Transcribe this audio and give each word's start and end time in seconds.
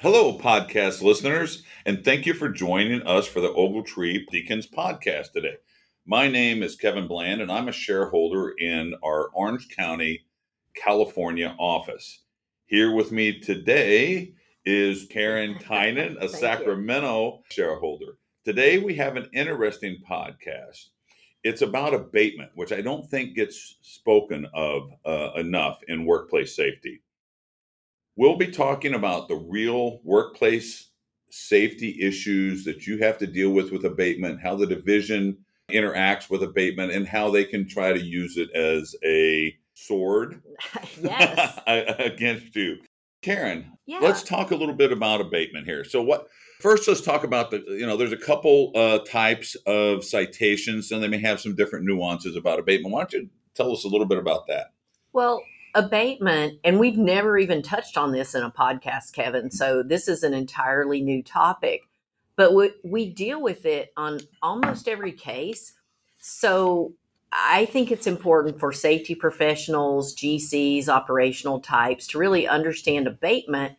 Hello, 0.00 0.38
podcast 0.38 1.02
listeners, 1.02 1.64
and 1.84 2.04
thank 2.04 2.24
you 2.24 2.32
for 2.32 2.48
joining 2.48 3.02
us 3.02 3.26
for 3.26 3.40
the 3.40 3.52
Ogletree 3.52 4.26
Deakins 4.32 4.70
podcast 4.70 5.32
today. 5.32 5.56
My 6.06 6.28
name 6.28 6.62
is 6.62 6.76
Kevin 6.76 7.08
Bland, 7.08 7.40
and 7.40 7.50
I'm 7.50 7.66
a 7.66 7.72
shareholder 7.72 8.50
in 8.50 8.94
our 9.02 9.28
Orange 9.34 9.66
County, 9.76 10.20
California 10.76 11.56
office. 11.58 12.22
Here 12.66 12.94
with 12.94 13.10
me 13.10 13.40
today 13.40 14.34
is 14.64 15.08
Karen 15.10 15.58
Tynan, 15.60 16.16
a 16.20 16.28
Sacramento 16.28 17.38
you. 17.38 17.42
shareholder. 17.50 18.18
Today 18.44 18.78
we 18.78 18.94
have 18.94 19.16
an 19.16 19.28
interesting 19.34 19.96
podcast. 20.08 20.90
It's 21.42 21.62
about 21.62 21.92
abatement, 21.92 22.52
which 22.54 22.70
I 22.72 22.82
don't 22.82 23.10
think 23.10 23.34
gets 23.34 23.78
spoken 23.82 24.46
of 24.54 24.92
uh, 25.04 25.32
enough 25.34 25.80
in 25.88 26.06
workplace 26.06 26.54
safety. 26.54 27.02
We'll 28.18 28.36
be 28.36 28.50
talking 28.50 28.94
about 28.94 29.28
the 29.28 29.36
real 29.36 30.00
workplace 30.02 30.90
safety 31.30 31.98
issues 32.00 32.64
that 32.64 32.84
you 32.84 32.98
have 32.98 33.16
to 33.18 33.28
deal 33.28 33.50
with 33.50 33.70
with 33.70 33.84
abatement, 33.84 34.40
how 34.40 34.56
the 34.56 34.66
division 34.66 35.38
interacts 35.70 36.28
with 36.28 36.42
abatement, 36.42 36.90
and 36.90 37.06
how 37.06 37.30
they 37.30 37.44
can 37.44 37.68
try 37.68 37.92
to 37.92 38.02
use 38.02 38.36
it 38.36 38.50
as 38.56 38.96
a 39.04 39.56
sword 39.74 40.42
against 40.96 42.56
you. 42.56 42.78
Karen, 43.22 43.78
yeah. 43.86 44.00
let's 44.00 44.24
talk 44.24 44.50
a 44.50 44.56
little 44.56 44.74
bit 44.74 44.90
about 44.90 45.20
abatement 45.20 45.68
here. 45.68 45.84
So, 45.84 46.02
what 46.02 46.26
first? 46.60 46.88
Let's 46.88 47.02
talk 47.02 47.22
about 47.22 47.52
the. 47.52 47.62
You 47.68 47.86
know, 47.86 47.96
there's 47.96 48.10
a 48.10 48.16
couple 48.16 48.72
uh, 48.74 48.98
types 48.98 49.54
of 49.64 50.04
citations, 50.04 50.90
and 50.90 51.00
they 51.00 51.08
may 51.08 51.20
have 51.20 51.40
some 51.40 51.54
different 51.54 51.84
nuances 51.84 52.34
about 52.34 52.58
abatement. 52.58 52.92
Why 52.92 53.02
don't 53.02 53.12
you 53.12 53.30
tell 53.54 53.70
us 53.70 53.84
a 53.84 53.88
little 53.88 54.08
bit 54.08 54.18
about 54.18 54.48
that? 54.48 54.72
Well, 55.12 55.40
abatement, 55.74 56.58
and 56.64 56.78
we've 56.78 56.96
never 56.96 57.38
even 57.38 57.62
touched 57.62 57.96
on 57.96 58.12
this 58.12 58.34
in 58.34 58.42
a 58.42 58.50
podcast, 58.50 59.12
Kevin. 59.12 59.50
So 59.50 59.82
this 59.82 60.08
is 60.08 60.22
an 60.22 60.34
entirely 60.34 61.00
new 61.00 61.22
topic, 61.22 61.82
but 62.36 62.54
we, 62.54 62.72
we 62.84 63.10
deal 63.10 63.42
with 63.42 63.66
it 63.66 63.92
on 63.96 64.20
almost 64.42 64.88
every 64.88 65.12
case. 65.12 65.74
So 66.18 66.94
I 67.32 67.66
think 67.66 67.90
it's 67.90 68.06
important 68.06 68.58
for 68.58 68.72
safety 68.72 69.14
professionals, 69.14 70.14
GCs, 70.14 70.88
operational 70.88 71.60
types 71.60 72.06
to 72.08 72.18
really 72.18 72.48
understand 72.48 73.06
abatement 73.06 73.76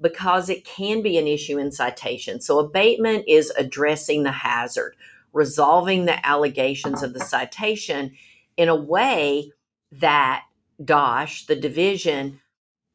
because 0.00 0.48
it 0.48 0.64
can 0.64 1.02
be 1.02 1.18
an 1.18 1.26
issue 1.26 1.58
in 1.58 1.72
citation. 1.72 2.40
So 2.40 2.58
abatement 2.58 3.24
is 3.28 3.50
addressing 3.56 4.22
the 4.22 4.32
hazard, 4.32 4.94
resolving 5.32 6.04
the 6.04 6.24
allegations 6.26 7.02
of 7.02 7.14
the 7.14 7.20
citation 7.20 8.12
in 8.56 8.68
a 8.68 8.76
way 8.76 9.52
that 9.92 10.44
DOSH, 10.84 11.46
the 11.46 11.56
division, 11.56 12.40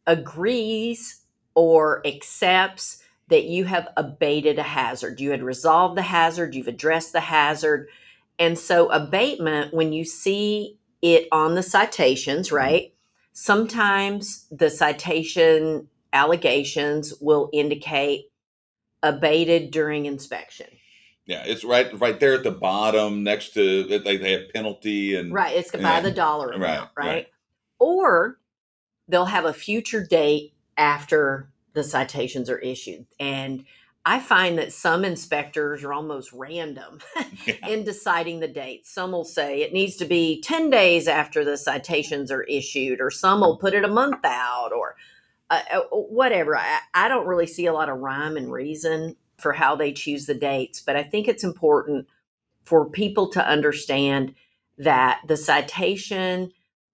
agrees 0.07 1.21
or 1.55 2.05
accepts 2.05 3.01
that 3.27 3.45
you 3.45 3.65
have 3.65 3.87
abated 3.95 4.59
a 4.59 4.63
hazard. 4.63 5.19
You 5.19 5.31
had 5.31 5.43
resolved 5.43 5.97
the 5.97 6.01
hazard, 6.01 6.53
you've 6.53 6.67
addressed 6.67 7.13
the 7.13 7.21
hazard. 7.21 7.87
And 8.37 8.57
so, 8.57 8.89
abatement, 8.89 9.73
when 9.73 9.93
you 9.93 10.03
see 10.03 10.77
it 11.01 11.27
on 11.31 11.55
the 11.55 11.63
citations, 11.63 12.47
mm-hmm. 12.47 12.55
right? 12.55 12.93
Sometimes 13.33 14.47
the 14.51 14.69
citation 14.69 15.87
allegations 16.11 17.13
will 17.21 17.49
indicate 17.53 18.25
abated 19.01 19.71
during 19.71 20.05
inspection. 20.05 20.67
Yeah, 21.25 21.43
it's 21.45 21.63
right 21.63 21.87
right 21.99 22.19
there 22.19 22.33
at 22.33 22.43
the 22.43 22.51
bottom 22.51 23.23
next 23.23 23.53
to 23.53 23.83
they, 23.83 24.17
they 24.17 24.31
have 24.31 24.53
penalty 24.53 25.15
and 25.15 25.33
right. 25.33 25.55
It's 25.55 25.71
by 25.71 25.97
and, 25.97 26.05
the 26.05 26.11
dollar 26.11 26.51
amount, 26.51 26.89
right, 26.97 27.05
right? 27.05 27.07
right? 27.07 27.27
Or 27.81 28.37
they'll 29.07 29.25
have 29.25 29.45
a 29.45 29.53
future 29.53 30.05
date 30.05 30.53
after 30.77 31.49
the 31.73 31.83
citations 31.83 32.47
are 32.47 32.59
issued. 32.59 33.07
And 33.19 33.65
I 34.05 34.19
find 34.19 34.59
that 34.59 34.71
some 34.71 35.03
inspectors 35.03 35.83
are 35.83 35.91
almost 35.91 36.31
random 36.31 36.99
yeah. 37.45 37.67
in 37.67 37.83
deciding 37.83 38.39
the 38.39 38.47
date. 38.47 38.85
Some 38.85 39.11
will 39.11 39.25
say 39.25 39.61
it 39.61 39.73
needs 39.73 39.95
to 39.97 40.05
be 40.05 40.41
10 40.41 40.69
days 40.69 41.07
after 41.07 41.43
the 41.43 41.57
citations 41.57 42.31
are 42.31 42.43
issued, 42.43 43.01
or 43.01 43.09
some 43.09 43.41
will 43.41 43.57
put 43.57 43.73
it 43.73 43.83
a 43.83 43.87
month 43.87 44.23
out, 44.23 44.71
or 44.73 44.95
uh, 45.49 45.61
uh 45.73 45.81
whatever. 45.91 46.55
I, 46.55 46.79
I 46.93 47.07
don't 47.07 47.27
really 47.27 47.47
see 47.47 47.65
a 47.65 47.73
lot 47.73 47.89
of 47.89 47.97
rhyme 47.97 48.37
and 48.37 48.51
reason 48.51 49.15
for 49.37 49.53
how 49.53 49.75
they 49.75 49.91
choose 49.91 50.27
the 50.27 50.35
dates, 50.35 50.81
but 50.81 50.95
I 50.95 51.01
think 51.01 51.27
it's 51.27 51.43
important 51.43 52.07
for 52.63 52.87
people 52.87 53.29
to 53.29 53.47
understand 53.47 54.35
that 54.77 55.21
the 55.27 55.37
citation 55.37 56.51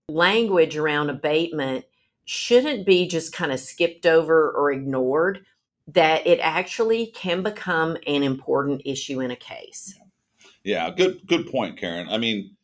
language 0.09 0.77
around 0.77 1.09
abatement 1.09 1.85
shouldn't 2.25 2.85
be 2.85 3.07
just 3.07 3.33
kind 3.33 3.51
of 3.51 3.59
skipped 3.59 4.05
over 4.05 4.51
or 4.51 4.71
ignored, 4.71 5.45
that 5.87 6.25
it 6.27 6.39
actually 6.41 7.07
can 7.07 7.43
become 7.43 7.97
an 8.07 8.23
important 8.23 8.81
issue 8.85 9.21
in 9.21 9.31
a 9.31 9.35
case. 9.35 9.97
Yeah, 10.63 10.89
good 10.89 11.25
good 11.27 11.49
point, 11.49 11.77
Karen. 11.77 12.09
I 12.09 12.17
mean, 12.17 12.55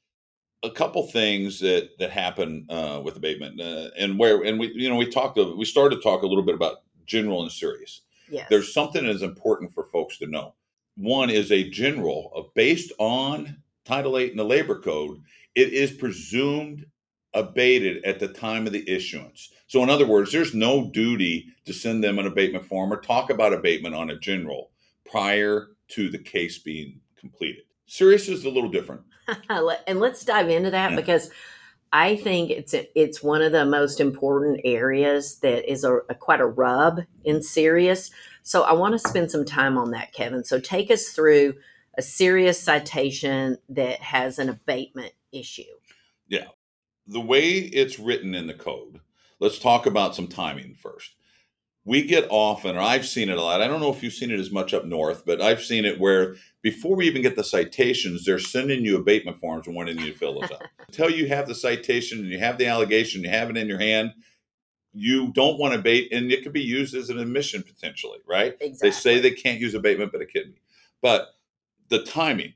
a 0.62 0.70
couple 0.70 1.08
things 1.08 1.60
that 1.60 1.92
that 2.00 2.12
happen 2.12 2.66
uh, 2.70 3.02
with 3.04 3.16
abatement, 3.16 3.62
uh, 3.62 3.90
and 3.98 4.20
where 4.20 4.44
and 4.44 4.60
we 4.60 4.74
you 4.76 4.90
know 4.90 4.98
we 4.98 5.10
talked 5.10 5.38
of, 5.38 5.58
we 5.58 5.66
started 5.66 5.98
to 5.98 6.02
talk 6.02 6.24
a 6.24 6.28
little 6.28 6.44
bit 6.44 6.56
about 6.56 6.78
general 7.06 7.44
and 7.44 7.52
serious. 7.52 8.02
Yes. 8.30 8.48
There's 8.50 8.74
something 8.74 9.06
that's 9.06 9.22
important 9.22 9.74
for 9.74 9.84
folks 9.86 10.18
to 10.18 10.28
know. 10.28 10.56
One 10.96 11.30
is 11.30 11.52
a 11.52 11.70
general 11.70 12.32
of 12.36 12.54
based 12.54 12.92
on 12.98 13.58
Title 13.86 14.18
8 14.18 14.32
in 14.32 14.38
the 14.38 14.46
Labor 14.46 14.80
Code, 14.80 15.22
it 15.56 15.74
is 15.74 15.92
presumed 15.92 16.86
abated 17.34 18.04
at 18.06 18.20
the 18.20 18.28
time 18.28 18.68
of 18.68 18.74
the 18.74 18.88
issuance. 18.90 19.50
So, 19.68 19.82
in 19.84 19.90
other 19.90 20.06
words, 20.06 20.32
there's 20.32 20.54
no 20.54 20.90
duty 20.90 21.48
to 21.66 21.74
send 21.74 22.04
them 22.04 22.20
an 22.20 22.28
abatement 22.28 22.66
form 22.66 22.94
or 22.94 23.02
talk 23.02 23.30
about 23.30 23.54
abatement 23.54 23.96
on 23.96 24.10
a 24.10 24.20
general 24.20 24.72
prior 25.10 25.70
to 25.90 26.10
the 26.10 26.18
case 26.18 26.60
being 26.60 27.00
completed. 27.20 27.64
Serious 27.86 28.28
is 28.28 28.46
a 28.46 28.50
little 28.50 28.70
different. 28.70 29.02
and 29.50 30.00
let's 30.00 30.26
dive 30.26 30.50
into 30.50 30.72
that 30.72 30.92
yeah. 30.92 30.96
because 30.96 31.30
I 31.92 32.16
think 32.16 32.50
it's 32.50 32.74
it's 32.96 33.22
one 33.22 33.44
of 33.44 33.52
the 33.52 33.66
most 33.66 34.00
important 34.00 34.62
areas 34.64 35.36
that 35.38 35.72
is 35.72 35.84
a, 35.84 35.98
a 36.10 36.16
quite 36.16 36.42
a 36.42 36.46
rub 36.46 37.02
in 37.24 37.44
serious. 37.44 38.10
So 38.42 38.64
I 38.64 38.74
want 38.74 38.94
to 38.94 39.08
spend 39.08 39.30
some 39.30 39.46
time 39.46 39.78
on 39.78 39.92
that, 39.92 40.12
Kevin. 40.12 40.44
So 40.44 40.60
take 40.60 40.90
us 40.90 41.10
through 41.10 41.54
a 41.96 42.02
serious 42.02 42.60
citation 42.60 43.60
that 43.70 44.00
has 44.02 44.40
an 44.40 44.50
abatement 44.50 45.14
issue. 45.32 45.64
The 47.08 47.22
way 47.22 47.52
it's 47.52 48.00
written 48.00 48.34
in 48.34 48.48
the 48.48 48.54
code, 48.54 49.02
let's 49.40 49.60
talk 49.60 49.86
about 49.86 50.16
some 50.16 50.28
timing 50.28 50.76
first. 50.76 51.16
We 51.86 52.04
get 52.04 52.28
often, 52.30 52.78
or 52.78 52.82
I've 52.82 53.06
seen 53.06 53.28
it 53.28 53.38
a 53.38 53.42
lot. 53.42 53.62
I 53.62 53.68
don't 53.68 53.82
know 53.82 53.92
if 53.92 54.02
you've 54.02 54.14
seen 54.14 54.32
it 54.32 54.40
as 54.40 54.52
much 54.52 54.74
up 54.74 54.86
north, 54.86 55.26
but 55.26 55.42
I've 55.42 55.62
seen 55.62 55.84
it 55.84 56.00
where 56.00 56.36
before 56.62 56.96
we 56.96 57.08
even 57.08 57.22
get 57.22 57.36
the 57.36 57.44
citations, 57.44 58.24
they're 58.24 58.40
sending 58.40 58.86
you 58.86 58.96
abatement 58.98 59.42
forms 59.42 59.68
and 59.68 59.76
wanting 59.76 60.00
you 60.00 60.14
to 60.14 60.18
fill 60.18 60.40
those 60.40 60.50
out. 60.50 60.64
Until 60.88 61.10
you 61.10 61.28
have 61.28 61.46
the 61.46 61.56
citation 61.56 62.20
and 62.20 62.30
you 62.30 62.40
have 62.40 62.58
the 62.58 62.68
allegation, 62.68 63.22
you 63.22 63.30
have 63.30 63.50
it 63.50 63.58
in 63.58 63.68
your 63.68 63.80
hand, 63.80 64.14
you 64.94 65.34
don't 65.34 65.60
want 65.60 65.74
to 65.74 65.80
abate, 65.80 66.14
and 66.14 66.32
it 66.32 66.44
could 66.44 66.54
be 66.54 66.62
used 66.62 66.96
as 66.96 67.10
an 67.10 67.20
admission 67.20 67.64
potentially, 67.64 68.20
right? 68.26 68.56
Exactly. 68.62 68.90
They 68.90 68.92
say 68.92 69.20
they 69.20 69.32
can't 69.32 69.60
use 69.60 69.74
abatement, 69.74 70.14
but 70.14 70.22
it 70.22 70.32
can 70.32 70.52
be. 70.52 70.62
But 71.02 71.30
the 71.90 72.04
timing, 72.04 72.54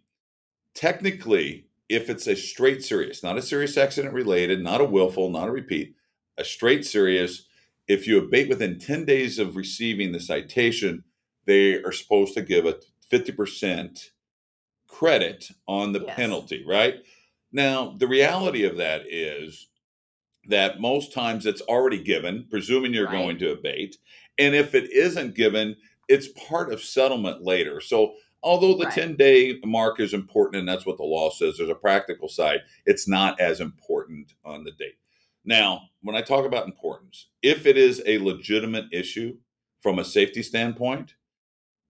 technically, 0.74 1.67
if 1.90 2.10
it's 2.10 2.28
a 2.28 2.36
straight 2.36 2.84
serious, 2.84 3.24
not 3.24 3.38
a 3.38 3.42
serious 3.42 3.78
accident 3.78 4.14
related, 4.14 4.62
not 4.62 4.82
a 4.82 4.86
willful, 4.86 5.30
not 5.30 5.48
a 5.48 5.52
repeat, 5.52 5.96
a 6.38 6.44
straight 6.44 6.86
serious, 6.86 7.46
if 7.88 8.08
you 8.08 8.18
abate 8.18 8.50
within 8.50 8.80
10 8.80 9.06
days 9.06 9.40
of 9.40 9.56
receiving 9.56 10.12
the 10.12 10.20
citation, 10.20 11.04
they 11.46 11.76
are 11.76 11.94
supposed 11.94 12.34
to 12.34 12.42
give 12.42 12.66
a 12.66 12.78
50% 13.12 14.10
credit 14.88 15.50
on 15.68 15.94
the 15.94 16.02
yes. 16.02 16.16
penalty, 16.16 16.66
right? 16.68 16.96
Now, 17.52 17.96
the 17.98 18.08
reality 18.08 18.66
of 18.66 18.78
that 18.78 19.04
is 19.10 19.70
that 20.50 20.82
most 20.82 21.14
times 21.14 21.46
it's 21.46 21.62
already 21.62 22.04
given, 22.04 22.48
presuming 22.50 22.94
you're 22.94 23.06
right. 23.06 23.18
going 23.18 23.38
to 23.40 23.52
abate. 23.52 23.98
And 24.38 24.54
if 24.56 24.76
it 24.76 24.92
isn't 24.92 25.36
given, 25.36 25.76
it's 26.08 26.28
part 26.28 26.72
of 26.72 26.82
settlement 26.82 27.44
later. 27.44 27.80
So 27.80 28.14
Although 28.48 28.78
the 28.78 28.86
right. 28.86 28.94
10 28.94 29.16
day 29.18 29.60
mark 29.66 30.00
is 30.00 30.14
important, 30.14 30.60
and 30.60 30.68
that's 30.68 30.86
what 30.86 30.98
the 30.98 31.04
law 31.04 31.30
says, 31.30 31.58
there's 31.58 31.70
a 31.70 31.76
practical 31.76 32.30
side. 32.30 32.62
It's 32.86 33.08
not 33.08 33.40
as 33.42 33.60
important 33.60 34.34
on 34.46 34.64
the 34.64 34.72
date. 34.72 34.98
Now, 35.44 35.90
when 36.02 36.16
I 36.16 36.22
talk 36.22 36.46
about 36.46 36.66
importance, 36.66 37.28
if 37.42 37.66
it 37.66 37.78
is 37.78 38.02
a 38.06 38.20
legitimate 38.20 38.86
issue 38.94 39.38
from 39.82 40.00
a 40.00 40.06
safety 40.06 40.44
standpoint, 40.44 41.16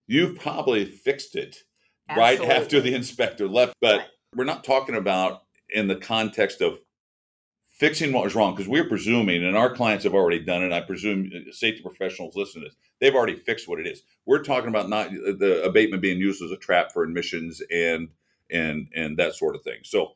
you've 0.08 0.38
probably 0.38 0.84
fixed 0.84 1.36
it 1.36 1.62
right 2.16 2.40
after 2.40 2.80
the 2.80 2.94
inspector 2.94 3.46
left. 3.46 3.74
But 3.80 3.98
Right. 3.98 4.08
we're 4.34 4.44
not 4.44 4.64
talking 4.64 4.96
about 4.96 5.42
in 5.70 5.86
the 5.86 5.96
context 5.96 6.60
of 6.60 6.80
fixing 7.78 8.12
what 8.12 8.24
was 8.24 8.34
wrong 8.34 8.54
because 8.54 8.68
we're 8.68 8.88
presuming, 8.88 9.44
and 9.44 9.56
our 9.56 9.72
clients 9.74 10.04
have 10.04 10.14
already 10.14 10.40
done 10.40 10.62
it. 10.62 10.72
I 10.72 10.80
presume 10.80 11.30
uh, 11.34 11.52
safety 11.52 11.82
professionals 11.82 12.36
listen 12.36 12.62
to 12.62 12.68
this; 12.68 12.76
they've 13.00 13.14
already 13.14 13.36
fixed 13.36 13.68
what 13.68 13.80
it 13.80 13.86
is. 13.86 14.02
We're 14.26 14.42
talking 14.42 14.68
about 14.68 14.88
not 14.88 15.08
uh, 15.08 15.32
the 15.38 15.62
abatement 15.64 16.02
being 16.02 16.18
used 16.18 16.42
as 16.42 16.50
a 16.50 16.56
trap 16.56 16.92
for 16.92 17.02
admissions 17.02 17.62
and 17.70 18.08
and 18.50 18.88
and 18.94 19.16
that 19.18 19.34
sort 19.34 19.54
of 19.54 19.62
thing. 19.62 19.80
So, 19.84 20.12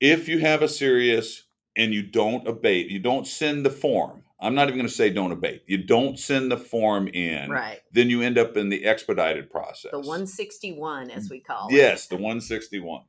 if 0.00 0.28
you 0.28 0.38
have 0.40 0.62
a 0.62 0.68
serious 0.68 1.44
and 1.76 1.94
you 1.94 2.02
don't 2.02 2.46
abate, 2.46 2.88
you 2.90 2.98
don't 2.98 3.26
send 3.26 3.64
the 3.64 3.70
form. 3.70 4.24
I'm 4.42 4.54
not 4.54 4.68
even 4.68 4.78
going 4.78 4.88
to 4.88 4.92
say 4.94 5.10
don't 5.10 5.32
abate. 5.32 5.64
You 5.66 5.84
don't 5.84 6.18
send 6.18 6.50
the 6.50 6.56
form 6.56 7.08
in, 7.08 7.50
Right. 7.50 7.78
then 7.92 8.08
you 8.08 8.22
end 8.22 8.38
up 8.38 8.56
in 8.56 8.70
the 8.70 8.86
expedited 8.86 9.50
process. 9.50 9.90
The 9.92 9.98
161, 9.98 11.10
as 11.10 11.28
we 11.28 11.40
call 11.40 11.68
it. 11.68 11.74
Yes, 11.74 12.06
the 12.06 12.16
161. 12.16 13.02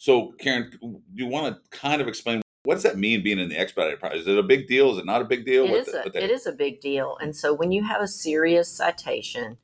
So, 0.00 0.32
Karen, 0.38 0.70
do 0.80 1.02
you 1.12 1.26
want 1.26 1.54
to 1.54 1.78
kind 1.78 2.00
of 2.00 2.08
explain 2.08 2.40
what 2.62 2.72
does 2.72 2.84
that 2.84 2.96
mean 2.96 3.22
being 3.22 3.38
in 3.38 3.50
the 3.50 3.58
expedited 3.58 4.00
process? 4.00 4.20
Is 4.20 4.28
it 4.28 4.38
a 4.38 4.42
big 4.42 4.66
deal? 4.66 4.92
Is 4.92 4.96
it 4.96 5.04
not 5.04 5.20
a 5.20 5.26
big 5.26 5.44
deal? 5.44 5.66
It 5.66 5.70
What 5.72 5.80
is, 5.80 5.86
the- 5.88 6.18
a, 6.18 6.24
it 6.24 6.30
is 6.30 6.46
a 6.46 6.52
big 6.52 6.80
deal. 6.80 7.18
And 7.20 7.36
so 7.36 7.52
when 7.52 7.70
you 7.70 7.84
have 7.84 8.00
a 8.00 8.08
serious 8.08 8.74
citation 8.74 9.58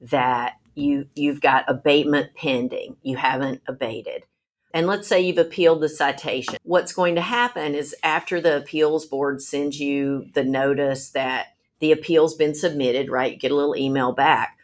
that 0.00 0.54
you 0.74 1.08
you've 1.14 1.42
got 1.42 1.66
abatement 1.68 2.34
pending, 2.34 2.96
you 3.02 3.16
haven't 3.16 3.60
abated. 3.68 4.24
And 4.72 4.86
let's 4.86 5.06
say 5.06 5.20
you've 5.20 5.36
appealed 5.36 5.82
the 5.82 5.90
citation. 5.90 6.56
What's 6.62 6.94
going 6.94 7.14
to 7.16 7.20
happen 7.20 7.74
is 7.74 7.94
after 8.02 8.40
the 8.40 8.56
appeals 8.56 9.04
board 9.04 9.42
sends 9.42 9.78
you 9.78 10.30
the 10.32 10.44
notice 10.44 11.10
that 11.10 11.48
the 11.80 11.92
appeal's 11.92 12.34
been 12.34 12.54
submitted, 12.54 13.10
right? 13.10 13.34
You 13.34 13.38
get 13.38 13.52
a 13.52 13.54
little 13.54 13.76
email 13.76 14.12
back. 14.12 14.56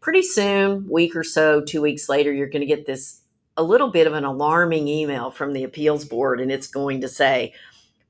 Pretty 0.00 0.22
soon, 0.22 0.88
week 0.88 1.14
or 1.14 1.22
so, 1.22 1.60
2 1.60 1.82
weeks 1.82 2.08
later, 2.08 2.32
you're 2.32 2.48
going 2.48 2.60
to 2.60 2.66
get 2.66 2.86
this 2.86 3.20
a 3.56 3.62
little 3.62 3.88
bit 3.88 4.06
of 4.06 4.14
an 4.14 4.24
alarming 4.24 4.88
email 4.88 5.30
from 5.30 5.52
the 5.52 5.64
appeals 5.64 6.04
board 6.04 6.40
and 6.40 6.50
it's 6.50 6.66
going 6.66 7.00
to 7.00 7.08
say 7.08 7.52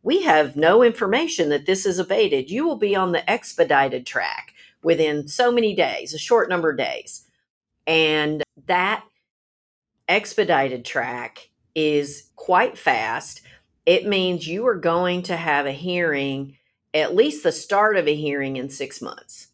we 0.03 0.23
have 0.23 0.55
no 0.55 0.83
information 0.83 1.49
that 1.49 1.67
this 1.67 1.87
is 1.87 1.99
abated. 1.99 2.51
You 2.51 2.67
will 2.67 2.77
be 2.77 2.95
on 2.95 3.13
the 3.13 3.29
expedited 3.29 4.07
track 4.07 4.53
within 4.83 5.27
so 5.27 5.51
many 5.51 5.75
days, 5.75 6.13
a 6.13 6.19
short 6.19 6.49
number 6.51 6.71
of 6.71 6.77
days. 6.77 7.25
And 7.87 8.43
that 8.67 9.03
expedited 10.07 10.85
track 10.85 11.49
is 11.75 12.31
quite 12.37 12.77
fast. 12.77 13.41
It 13.87 14.07
means 14.07 14.47
you 14.47 14.67
are 14.67 14.77
going 14.77 15.23
to 15.23 15.37
have 15.37 15.65
a 15.65 15.73
hearing, 15.73 16.59
at 16.93 17.17
least 17.17 17.43
the 17.43 17.53
start 17.53 17.97
of 17.97 18.07
a 18.07 18.15
hearing 18.15 18.57
in 18.57 18.69
six 18.69 19.01
months. 19.01 19.49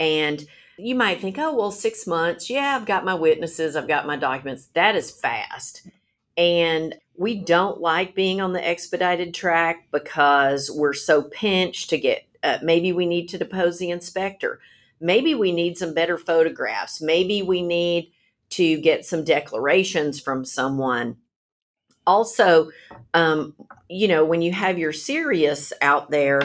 And 0.00 0.44
you 0.78 0.94
might 0.94 1.20
think, 1.20 1.38
oh, 1.38 1.54
well, 1.54 1.70
six 1.70 2.06
months. 2.06 2.48
Yeah, 2.48 2.76
I've 2.76 2.86
got 2.86 3.04
my 3.04 3.14
witnesses, 3.14 3.76
I've 3.76 3.88
got 3.88 4.06
my 4.06 4.16
documents. 4.16 4.66
That 4.74 4.96
is 4.96 5.10
fast. 5.10 5.86
And 6.36 6.94
we 7.16 7.34
don't 7.34 7.80
like 7.80 8.14
being 8.14 8.40
on 8.40 8.52
the 8.52 8.66
expedited 8.66 9.34
track 9.34 9.88
because 9.90 10.70
we're 10.70 10.92
so 10.92 11.22
pinched 11.22 11.90
to 11.90 11.98
get, 11.98 12.24
uh, 12.44 12.58
maybe 12.62 12.92
we 12.92 13.06
need 13.06 13.28
to 13.30 13.38
depose 13.38 13.78
the 13.78 13.90
inspector. 13.90 14.60
Maybe 15.00 15.34
we 15.34 15.50
need 15.52 15.76
some 15.76 15.94
better 15.94 16.16
photographs. 16.16 17.00
Maybe 17.00 17.42
we 17.42 17.60
need 17.60 18.12
to 18.50 18.80
get 18.80 19.04
some 19.04 19.24
declarations 19.24 20.20
from 20.20 20.44
someone. 20.44 21.16
Also, 22.06 22.70
um, 23.14 23.54
you 23.88 24.08
know, 24.08 24.24
when 24.24 24.40
you 24.40 24.52
have 24.52 24.78
your 24.78 24.92
serious 24.92 25.72
out 25.82 26.10
there 26.10 26.40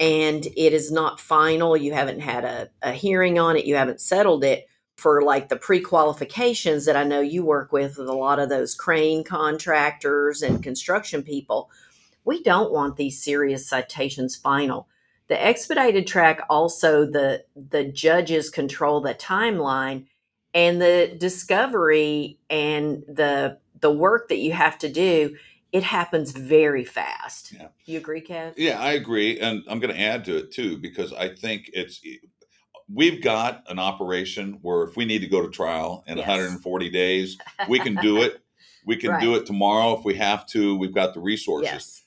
and 0.00 0.46
it 0.46 0.72
is 0.72 0.90
not 0.90 1.20
final, 1.20 1.76
you 1.76 1.92
haven't 1.92 2.20
had 2.20 2.44
a, 2.44 2.68
a 2.82 2.92
hearing 2.92 3.38
on 3.38 3.56
it, 3.56 3.64
you 3.64 3.74
haven't 3.74 4.00
settled 4.00 4.44
it, 4.44 4.68
for 4.98 5.22
like 5.22 5.48
the 5.48 5.56
pre-qualifications 5.56 6.84
that 6.84 6.96
I 6.96 7.04
know 7.04 7.20
you 7.20 7.44
work 7.44 7.70
with 7.70 7.98
with 7.98 8.08
a 8.08 8.12
lot 8.12 8.40
of 8.40 8.48
those 8.48 8.74
crane 8.74 9.22
contractors 9.22 10.42
and 10.42 10.60
construction 10.60 11.22
people, 11.22 11.70
we 12.24 12.42
don't 12.42 12.72
want 12.72 12.96
these 12.96 13.22
serious 13.22 13.68
citations 13.68 14.34
final. 14.34 14.88
The 15.28 15.40
expedited 15.40 16.06
track 16.06 16.40
also 16.50 17.04
the 17.04 17.44
the 17.54 17.84
judges 17.84 18.50
control 18.50 19.00
the 19.00 19.14
timeline 19.14 20.06
and 20.52 20.82
the 20.82 21.14
discovery 21.16 22.38
and 22.50 23.04
the 23.06 23.58
the 23.80 23.92
work 23.92 24.28
that 24.28 24.38
you 24.38 24.52
have 24.52 24.78
to 24.78 24.88
do 24.88 25.36
it 25.72 25.82
happens 25.82 26.32
very 26.32 26.84
fast. 26.84 27.52
Yeah. 27.52 27.68
You 27.84 27.98
agree, 27.98 28.22
Kev? 28.22 28.54
Yeah, 28.56 28.80
I 28.80 28.92
agree, 28.92 29.38
and 29.38 29.62
I'm 29.68 29.80
going 29.80 29.94
to 29.94 30.00
add 30.00 30.24
to 30.26 30.36
it 30.36 30.52
too 30.52 30.78
because 30.78 31.12
I 31.12 31.34
think 31.34 31.70
it's 31.72 32.00
we've 32.92 33.22
got 33.22 33.64
an 33.68 33.78
operation 33.78 34.58
where 34.62 34.82
if 34.84 34.96
we 34.96 35.04
need 35.04 35.20
to 35.20 35.26
go 35.26 35.42
to 35.42 35.50
trial 35.50 36.04
in 36.06 36.16
Yes. 36.16 36.26
140 36.26 36.90
days, 36.90 37.36
we 37.68 37.78
can 37.78 37.94
do 37.96 38.22
it. 38.22 38.40
We 38.86 38.96
can 38.96 39.20
do 39.20 39.34
it 39.34 39.44
tomorrow 39.44 39.98
if 39.98 40.04
we 40.06 40.14
have 40.14 40.46
to. 40.46 40.74
We've 40.74 40.94
got 40.94 41.12
the 41.12 41.20
resources. 41.20 41.70
Yes. 41.70 42.02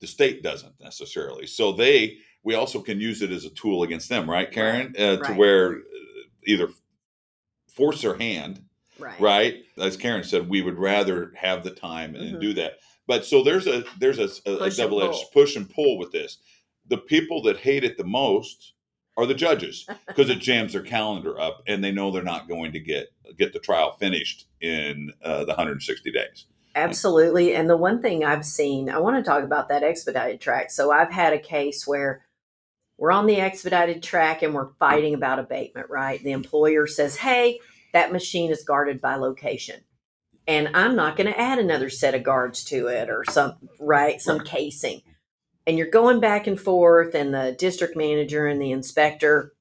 The 0.00 0.06
state 0.06 0.42
doesn't 0.42 0.80
necessarily, 0.80 1.46
so 1.46 1.72
they 1.72 2.16
we 2.42 2.54
also 2.54 2.80
can 2.80 2.98
use 2.98 3.20
it 3.20 3.30
as 3.30 3.44
a 3.44 3.50
tool 3.50 3.82
against 3.82 4.08
them, 4.08 4.30
right, 4.30 4.50
Karen? 4.50 4.94
Uh, 4.98 5.16
to 5.18 5.34
where 5.34 5.72
uh, 5.74 5.80
either 6.46 6.68
force 7.68 8.00
their 8.00 8.16
hand 8.16 8.64
Right. 8.98 9.20
right 9.20 9.64
as 9.78 9.96
karen 9.96 10.22
said 10.22 10.48
we 10.48 10.62
would 10.62 10.78
rather 10.78 11.32
have 11.36 11.64
the 11.64 11.70
time 11.70 12.14
and, 12.14 12.36
Mhm. 12.36 12.40
do 12.40 12.54
that 12.54 12.78
but 13.06 13.24
so 13.24 13.42
there's 13.42 13.66
a 13.66 13.84
there's 13.98 14.18
a, 14.18 14.28
a, 14.48 14.64
a 14.64 14.70
double-edged 14.70 15.32
push 15.32 15.56
and 15.56 15.68
pull 15.68 15.98
with 15.98 16.12
this 16.12 16.38
the 16.86 16.98
people 16.98 17.42
that 17.42 17.58
hate 17.58 17.84
it 17.84 17.96
the 17.96 18.04
most 18.04 18.74
are 19.16 19.26
the 19.26 19.34
judges 19.34 19.86
because 20.06 20.30
it 20.30 20.38
jams 20.38 20.72
their 20.72 20.82
calendar 20.82 21.40
up 21.40 21.62
and 21.66 21.82
they 21.82 21.90
know 21.92 22.10
they're 22.10 22.22
not 22.22 22.48
going 22.48 22.72
to 22.72 22.80
get 22.80 23.08
get 23.36 23.52
the 23.52 23.58
trial 23.58 23.92
finished 23.92 24.46
in 24.60 25.12
uh, 25.24 25.40
the 25.40 25.52
160 25.52 26.12
days 26.12 26.46
Absolutely. 26.74 27.54
And 27.54 27.68
the 27.68 27.76
one 27.76 28.00
thing 28.00 28.24
I've 28.24 28.44
seen, 28.44 28.88
I 28.88 28.98
want 28.98 29.22
to 29.22 29.28
talk 29.28 29.44
about 29.44 29.68
that 29.68 29.82
expedited 29.82 30.40
track. 30.40 30.70
So 30.70 30.90
I've 30.90 31.12
had 31.12 31.32
a 31.32 31.38
case 31.38 31.86
where 31.86 32.24
we're 32.96 33.12
on 33.12 33.26
the 33.26 33.40
expedited 33.40 34.02
track 34.02 34.42
and 34.42 34.54
we're 34.54 34.72
fighting 34.78 35.14
about 35.14 35.38
abatement, 35.38 35.90
right? 35.90 36.22
The 36.22 36.32
employer 36.32 36.86
says, 36.86 37.16
hey, 37.16 37.60
that 37.92 38.12
machine 38.12 38.50
is 38.50 38.64
guarded 38.64 39.00
by 39.00 39.16
location. 39.16 39.80
And 40.46 40.70
I'm 40.74 40.96
not 40.96 41.16
going 41.16 41.28
to 41.28 41.38
add 41.38 41.58
another 41.58 41.88
set 41.88 42.14
of 42.14 42.24
guards 42.24 42.64
to 42.64 42.88
it 42.88 43.08
or 43.08 43.24
some, 43.30 43.54
right? 43.78 44.20
Some 44.20 44.40
casing. 44.40 45.02
And 45.66 45.78
you're 45.78 45.90
going 45.90 46.18
back 46.18 46.48
and 46.48 46.60
forth, 46.60 47.14
and 47.14 47.32
the 47.32 47.54
district 47.56 47.96
manager 47.96 48.48
and 48.48 48.60
the 48.60 48.72
inspector 48.72 49.52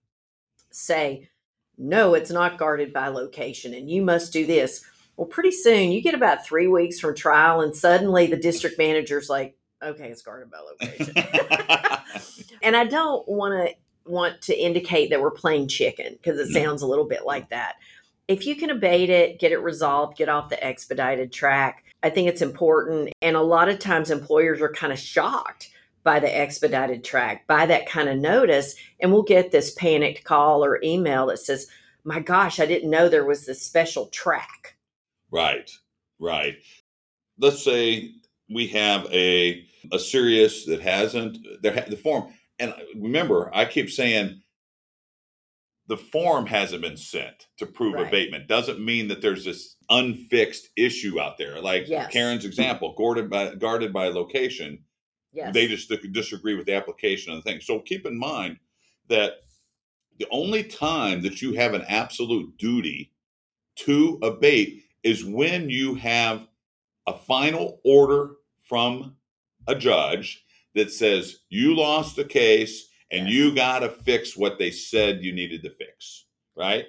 say, 0.71 1.29
no, 1.77 2.15
it's 2.15 2.31
not 2.31 2.57
guarded 2.57 2.91
by 2.91 3.09
location, 3.09 3.73
and 3.73 3.89
you 3.89 4.01
must 4.01 4.33
do 4.33 4.45
this. 4.45 4.83
Well, 5.15 5.27
pretty 5.27 5.51
soon 5.51 5.91
you 5.91 6.01
get 6.01 6.15
about 6.15 6.45
three 6.45 6.67
weeks 6.67 6.99
from 6.99 7.15
trial, 7.15 7.61
and 7.61 7.75
suddenly 7.75 8.25
the 8.27 8.37
district 8.37 8.79
manager's 8.79 9.29
like, 9.29 9.55
okay, 9.83 10.09
it's 10.09 10.21
guarded 10.21 10.49
by 10.49 10.59
location. 10.59 11.13
and 12.63 12.75
I 12.75 12.85
don't 12.85 13.27
want 13.27 13.67
to 13.67 13.75
want 14.11 14.41
to 14.41 14.59
indicate 14.59 15.09
that 15.11 15.21
we're 15.21 15.31
playing 15.31 15.67
chicken 15.67 16.13
because 16.13 16.39
it 16.39 16.51
sounds 16.51 16.81
a 16.81 16.87
little 16.87 17.05
bit 17.05 17.25
like 17.25 17.49
that. 17.49 17.75
If 18.31 18.47
you 18.47 18.55
can 18.55 18.69
abate 18.69 19.09
it, 19.09 19.39
get 19.39 19.51
it 19.51 19.57
resolved, 19.57 20.17
get 20.17 20.29
off 20.29 20.47
the 20.47 20.63
expedited 20.63 21.33
track, 21.33 21.83
I 22.01 22.09
think 22.09 22.29
it's 22.29 22.41
important. 22.41 23.11
And 23.21 23.35
a 23.35 23.41
lot 23.41 23.67
of 23.67 23.77
times 23.77 24.09
employers 24.09 24.61
are 24.61 24.71
kind 24.71 24.93
of 24.93 24.99
shocked 24.99 25.69
by 26.05 26.17
the 26.21 26.33
expedited 26.33 27.03
track, 27.03 27.45
by 27.45 27.65
that 27.65 27.89
kind 27.89 28.07
of 28.07 28.17
notice, 28.17 28.75
and 29.01 29.11
we'll 29.11 29.21
get 29.21 29.51
this 29.51 29.73
panicked 29.73 30.23
call 30.23 30.63
or 30.63 30.79
email 30.81 31.25
that 31.27 31.39
says, 31.39 31.67
"My 32.05 32.21
gosh, 32.21 32.61
I 32.61 32.65
didn't 32.65 32.89
know 32.89 33.09
there 33.09 33.25
was 33.25 33.45
this 33.45 33.61
special 33.61 34.05
track." 34.07 34.77
Right, 35.29 35.69
right. 36.17 36.55
Let's 37.37 37.61
say 37.61 38.13
we 38.49 38.67
have 38.67 39.07
a 39.11 39.67
a 39.91 39.99
serious 39.99 40.65
that 40.67 40.79
hasn't 40.79 41.37
there 41.61 41.85
the 41.87 41.97
form, 41.97 42.31
and 42.59 42.71
uh, 42.71 42.77
remember, 42.95 43.53
I 43.53 43.65
keep 43.65 43.89
saying 43.89 44.41
the 45.91 45.97
form 45.97 46.45
hasn't 46.45 46.81
been 46.81 46.95
sent 46.95 47.47
to 47.57 47.65
prove 47.65 47.95
Right. 47.95 48.07
abatement. 48.07 48.47
Doesn't 48.47 48.79
mean 48.79 49.09
that 49.09 49.19
there's 49.21 49.43
this 49.43 49.75
unfixed 49.89 50.69
issue 50.77 51.19
out 51.19 51.37
there. 51.37 51.59
Like 51.59 51.89
Yes. 51.89 52.13
Karen's 52.13 52.45
example, 52.45 52.93
guarded 52.97 53.29
by 53.29 53.55
guarded 53.55 53.91
by 53.91 54.07
location. 54.07 54.85
Yes. 55.33 55.53
They 55.53 55.67
just 55.67 55.91
disagree 56.13 56.55
with 56.55 56.65
the 56.65 56.75
application 56.75 57.33
of 57.33 57.43
the 57.43 57.51
thing. 57.51 57.59
So 57.59 57.79
keep 57.81 58.05
in 58.05 58.17
mind 58.17 58.59
that 59.09 59.43
the 60.17 60.27
only 60.31 60.63
time 60.63 61.23
that 61.23 61.41
you 61.41 61.55
have 61.55 61.73
an 61.73 61.83
absolute 61.89 62.57
duty 62.57 63.11
to 63.79 64.17
abate 64.23 64.85
is 65.03 65.25
when 65.25 65.69
you 65.69 65.95
have 65.95 66.47
a 67.05 67.17
final 67.17 67.81
order 67.83 68.37
from 68.61 69.17
a 69.67 69.75
judge 69.75 70.45
that 70.73 70.89
says 70.89 71.39
you 71.49 71.75
lost 71.75 72.15
the 72.15 72.23
case 72.23 72.87
and 73.11 73.27
Yes. 73.27 73.35
you 73.35 73.53
got 73.55 73.79
to 73.79 73.89
fix 73.89 74.35
what 74.37 74.57
they 74.57 74.71
said 74.71 75.23
you 75.23 75.33
needed 75.33 75.61
to 75.63 75.69
fix, 75.71 76.25
right? 76.55 76.85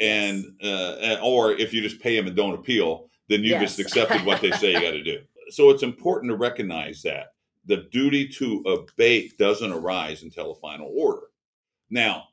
And 0.00 0.44
uh, 0.62 1.18
or 1.22 1.52
if 1.52 1.72
you 1.72 1.80
just 1.80 2.00
pay 2.00 2.16
them 2.16 2.26
and 2.26 2.36
don't 2.36 2.54
appeal, 2.54 3.08
then 3.28 3.42
you 3.44 3.58
just 3.58 3.78
accepted 3.78 4.24
what 4.26 4.40
they 4.40 4.50
say 4.52 4.72
you 4.72 4.80
got 4.80 4.90
to 4.92 5.02
do. 5.02 5.20
So 5.50 5.68
it's 5.70 5.82
important 5.82 6.30
to 6.30 6.36
recognize 6.36 7.02
that 7.02 7.34
the 7.66 7.88
duty 7.92 8.26
to 8.28 8.60
abate 8.66 9.36
doesn't 9.38 9.72
arise 9.72 10.22
until 10.22 10.52
a 10.52 10.54
final 10.54 10.90
order. 10.96 11.26
Now, 11.90 12.28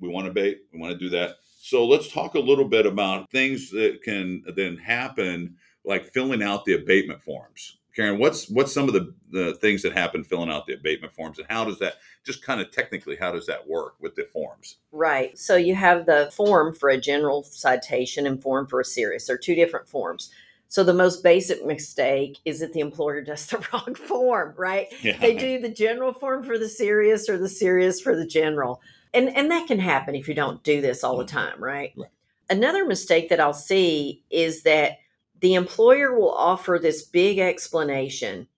We 0.00 0.08
want 0.08 0.24
to 0.26 0.30
abate. 0.32 0.62
We 0.72 0.80
want 0.80 0.92
to 0.92 0.98
do 0.98 1.08
that. 1.10 1.36
So 1.60 1.86
let's 1.86 2.08
talk 2.10 2.34
a 2.34 2.40
little 2.40 2.64
bit 2.66 2.84
about 2.84 3.30
things 3.30 3.70
that 3.70 4.02
can 4.02 4.42
then 4.56 4.76
happen, 4.76 5.54
like 5.84 6.04
filling 6.06 6.42
out 6.42 6.64
the 6.64 6.74
abatement 6.74 7.22
forms. 7.22 7.78
Karen, 7.94 8.18
what's 8.18 8.48
what's 8.48 8.72
some 8.72 8.88
of 8.88 8.94
the, 8.94 9.14
the 9.30 9.54
things 9.54 9.82
that 9.82 9.92
happen 9.92 10.24
filling 10.24 10.50
out 10.50 10.66
the 10.66 10.74
abatement 10.74 11.12
forms, 11.12 11.38
and 11.38 11.46
how 11.48 11.64
does 11.64 11.78
that 11.78 11.94
just 12.24 12.42
kind 12.42 12.60
of 12.60 12.70
technically 12.72 13.16
how 13.16 13.30
does 13.30 13.46
that 13.46 13.68
work 13.68 13.94
with 14.00 14.16
the 14.16 14.24
forms? 14.32 14.78
Right. 14.90 15.38
So 15.38 15.56
you 15.56 15.74
have 15.76 16.06
the 16.06 16.30
form 16.34 16.74
for 16.74 16.88
a 16.88 17.00
general 17.00 17.44
citation 17.44 18.26
and 18.26 18.42
form 18.42 18.66
for 18.66 18.80
a 18.80 18.84
serious. 18.84 19.26
They're 19.26 19.38
two 19.38 19.54
different 19.54 19.88
forms. 19.88 20.30
So 20.68 20.82
the 20.82 20.92
most 20.92 21.22
basic 21.22 21.64
mistake 21.64 22.38
is 22.44 22.58
that 22.58 22.72
the 22.72 22.80
employer 22.80 23.20
does 23.22 23.46
the 23.46 23.64
wrong 23.72 23.94
form, 23.94 24.54
right? 24.56 24.88
Yeah. 25.02 25.18
They 25.18 25.36
do 25.36 25.60
the 25.60 25.68
general 25.68 26.12
form 26.12 26.42
for 26.42 26.58
the 26.58 26.68
serious 26.68 27.28
or 27.28 27.38
the 27.38 27.48
serious 27.48 28.00
for 28.00 28.16
the 28.16 28.26
general. 28.26 28.82
And 29.12 29.28
and 29.36 29.50
that 29.52 29.68
can 29.68 29.78
happen 29.78 30.16
if 30.16 30.26
you 30.26 30.34
don't 30.34 30.64
do 30.64 30.80
this 30.80 31.04
all 31.04 31.16
the 31.16 31.24
mm-hmm. 31.24 31.36
time, 31.36 31.62
right? 31.62 31.92
Right. 31.96 32.10
Another 32.50 32.84
mistake 32.84 33.28
that 33.30 33.40
I'll 33.40 33.54
see 33.54 34.22
is 34.30 34.64
that 34.64 34.98
the 35.40 35.54
employer 35.54 36.18
will 36.18 36.32
offer 36.32 36.78
this 36.80 37.02
big 37.02 37.38
explanation. 37.38 38.48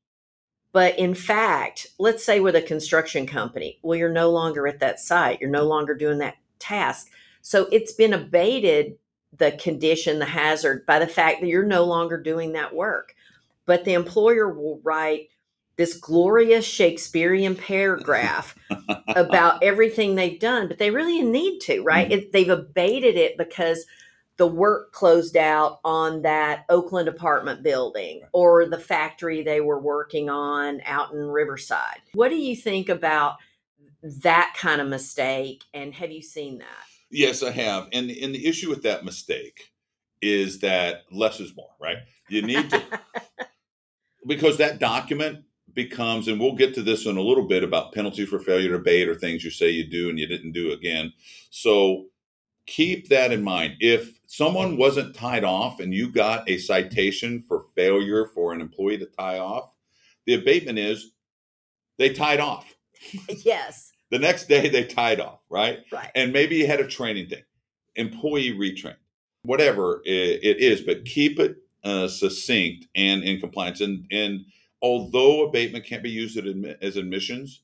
But 0.73 0.99
in 0.99 1.14
fact, 1.14 1.87
let's 1.99 2.25
say 2.25 2.40
with 2.40 2.54
a 2.54 2.62
construction 2.62 3.26
company, 3.26 3.78
well, 3.83 3.99
you're 3.99 4.12
no 4.12 4.30
longer 4.30 4.66
at 4.66 4.80
that 4.80 5.00
site, 5.00 5.40
you're 5.40 5.50
no 5.50 5.64
longer 5.64 5.95
doing 5.95 6.18
that 6.18 6.37
task. 6.59 7.09
So 7.42 7.66
it's 7.73 7.92
been 7.92 8.12
abated 8.12 8.99
the 9.38 9.52
condition, 9.52 10.18
the 10.18 10.26
hazard, 10.26 10.85
by 10.87 10.99
the 10.99 11.06
fact 11.06 11.40
that 11.40 11.49
you're 11.49 11.64
no 11.64 11.85
longer 11.85 12.21
doing 12.21 12.52
that 12.52 12.75
work. 12.75 13.14
But 13.64 13.85
the 13.85 13.95
employer 13.95 14.52
will 14.52 14.80
write 14.85 15.28
this 15.76 15.97
glorious 15.97 16.64
Shakespearean 16.64 17.54
paragraph 17.54 18.54
about 19.09 19.62
everything 19.62 20.14
they've 20.14 20.40
done, 20.40 20.68
but 20.68 20.78
they 20.78 20.90
really 20.90 21.23
need 21.23 21.61
to, 21.61 21.83
right? 21.83 22.09
Mm-hmm. 22.09 22.18
It, 22.18 22.33
they've 22.33 22.49
abated 22.49 23.16
it 23.16 23.37
because 23.37 23.85
the 24.37 24.47
work 24.47 24.93
closed 24.93 25.37
out 25.37 25.81
on 25.85 26.23
that 26.23 26.64
Oakland 26.69 27.09
apartment 27.09 27.62
building 27.62 28.23
or 28.33 28.66
the 28.66 28.78
factory 28.78 29.43
they 29.43 29.61
were 29.61 29.81
working 29.81 30.28
on 30.28 30.81
out 30.85 31.12
in 31.12 31.19
Riverside. 31.19 32.00
What 32.12 32.28
do 32.28 32.37
you 32.37 32.55
think 32.55 32.88
about 32.88 33.37
that 34.02 34.55
kind 34.57 34.81
of 34.81 34.88
mistake? 34.88 35.64
And 35.73 35.95
have 35.95 36.11
you 36.11 36.23
seen 36.23 36.59
that? 36.59 36.85
Yes, 37.11 37.43
I 37.43 37.50
have. 37.50 37.88
And 37.93 38.11
and 38.11 38.35
the 38.35 38.47
issue 38.47 38.69
with 38.69 38.83
that 38.83 39.05
mistake 39.05 39.73
is 40.21 40.61
that 40.61 41.05
less 41.11 41.40
is 41.40 41.55
more, 41.57 41.71
right? 41.81 41.99
You 42.28 42.43
need 42.43 42.69
to 42.71 42.83
because 44.26 44.59
that 44.59 44.78
document 44.78 45.45
becomes, 45.73 46.26
and 46.26 46.40
we'll 46.40 46.55
get 46.55 46.75
to 46.75 46.83
this 46.83 47.07
in 47.07 47.16
a 47.16 47.23
little 47.23 47.47
bit 47.47 47.62
about 47.62 47.93
penalties 47.93 48.28
for 48.28 48.38
failure 48.38 48.71
to 48.71 48.76
abate 48.76 49.09
or 49.09 49.14
things 49.14 49.45
you 49.45 49.50
say 49.50 49.71
you 49.71 49.88
do 49.88 50.09
and 50.09 50.19
you 50.19 50.26
didn't 50.26 50.52
do 50.52 50.73
again. 50.73 51.12
So 51.50 52.07
keep 52.66 53.08
that 53.08 53.32
in 53.32 53.42
mind. 53.42 53.75
If 53.80 54.18
someone 54.26 54.76
wasn't 54.76 55.14
tied 55.14 55.44
off 55.44 55.80
and 55.80 55.94
you 55.94 56.11
got 56.11 56.49
a 56.49 56.58
citation 56.58 57.42
for 57.46 57.64
failure 57.75 58.26
for 58.26 58.52
an 58.52 58.61
employee 58.61 58.99
to 58.99 59.06
tie 59.06 59.38
off, 59.38 59.73
the 60.26 60.35
abatement 60.35 60.78
is 60.78 61.12
they 61.99 62.11
tied 62.11 62.40
off. 62.40 62.75
yes, 63.44 63.92
The 64.11 64.18
next 64.18 64.49
day 64.49 64.68
they 64.68 64.85
tied 64.85 65.20
off, 65.20 65.40
right? 65.49 65.80
right. 65.92 66.11
and 66.14 66.32
maybe 66.32 66.56
you 66.56 66.66
had 66.66 66.80
a 66.80 66.87
training 66.87 67.28
thing, 67.28 67.44
employee 67.94 68.52
retrain, 68.52 68.96
whatever 69.42 70.02
it, 70.04 70.58
is, 70.58 70.80
but 70.80 71.04
keep 71.04 71.38
it 71.38 71.56
uh, 71.85 72.08
succinct 72.08 72.87
and 72.96 73.23
in 73.23 73.38
compliance. 73.40 73.80
And 73.80 74.06
and 74.11 74.40
although 74.82 75.46
abatement 75.46 75.85
can't 75.85 76.02
be 76.02 76.11
used 76.11 76.37
as 76.82 76.96
admissions, 76.96 77.62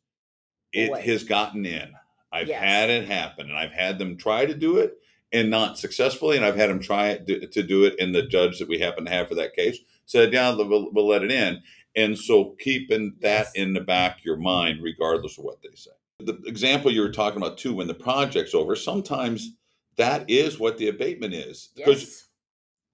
it 0.73 0.91
Boy. 0.91 1.01
has 1.03 1.25
gotten 1.25 1.67
in. 1.67 1.93
I've 2.33 2.49
Yes. 2.49 2.63
had 2.63 2.91
it 2.91 3.07
happen, 3.07 3.49
and 3.51 3.59
I've 3.59 3.73
had 3.73 3.99
them 3.99 4.17
try 4.17 4.47
to 4.47 4.55
do 4.55 4.79
it 4.79 4.99
and 5.33 5.51
not 5.51 5.79
successfully, 5.79 6.37
and 6.37 6.45
I've 6.45 6.57
had 6.57 6.71
them 6.71 6.81
try 6.81 7.11
it 7.11 7.27
to, 7.27 7.47
to 7.47 7.63
do 7.63 7.85
it, 7.85 7.95
and 8.01 8.15
the 8.15 8.23
judge 8.23 8.59
that 8.59 8.69
we 8.69 8.79
happen 8.79 9.05
to 9.05 9.11
have 9.11 9.29
for 9.29 9.35
that 9.37 9.55
case 9.55 9.79
said, 10.07 10.33
"Yeah, 10.33 10.55
we'll, 10.55 10.91
we'll 10.93 11.07
let 11.09 11.23
it 11.23 11.31
in." 11.31 11.63
And 11.95 12.19
so, 12.19 12.57
keeping 12.59 13.15
that 13.21 13.47
Yes. 13.47 13.53
in 13.55 13.75
the 13.75 13.81
back 13.83 14.19
of 14.19 14.25
your 14.25 14.37
mind, 14.39 14.83
regardless 14.83 15.37
of 15.39 15.45
what 15.45 15.61
they 15.63 15.75
say 15.75 15.91
the 16.21 16.41
example 16.47 16.93
you 16.93 17.01
were 17.01 17.11
talking 17.11 17.39
about 17.39 17.59
too 17.59 17.75
when 17.75 17.89
the 17.89 17.95
project's 17.95 18.55
over 18.55 18.77
sometimes 18.77 19.57
that 19.97 20.25
is 20.31 20.57
what 20.57 20.79
the 20.79 20.87
abatement 20.87 21.35
is 21.35 21.71
because 21.75 22.01
Yes. 22.03 22.29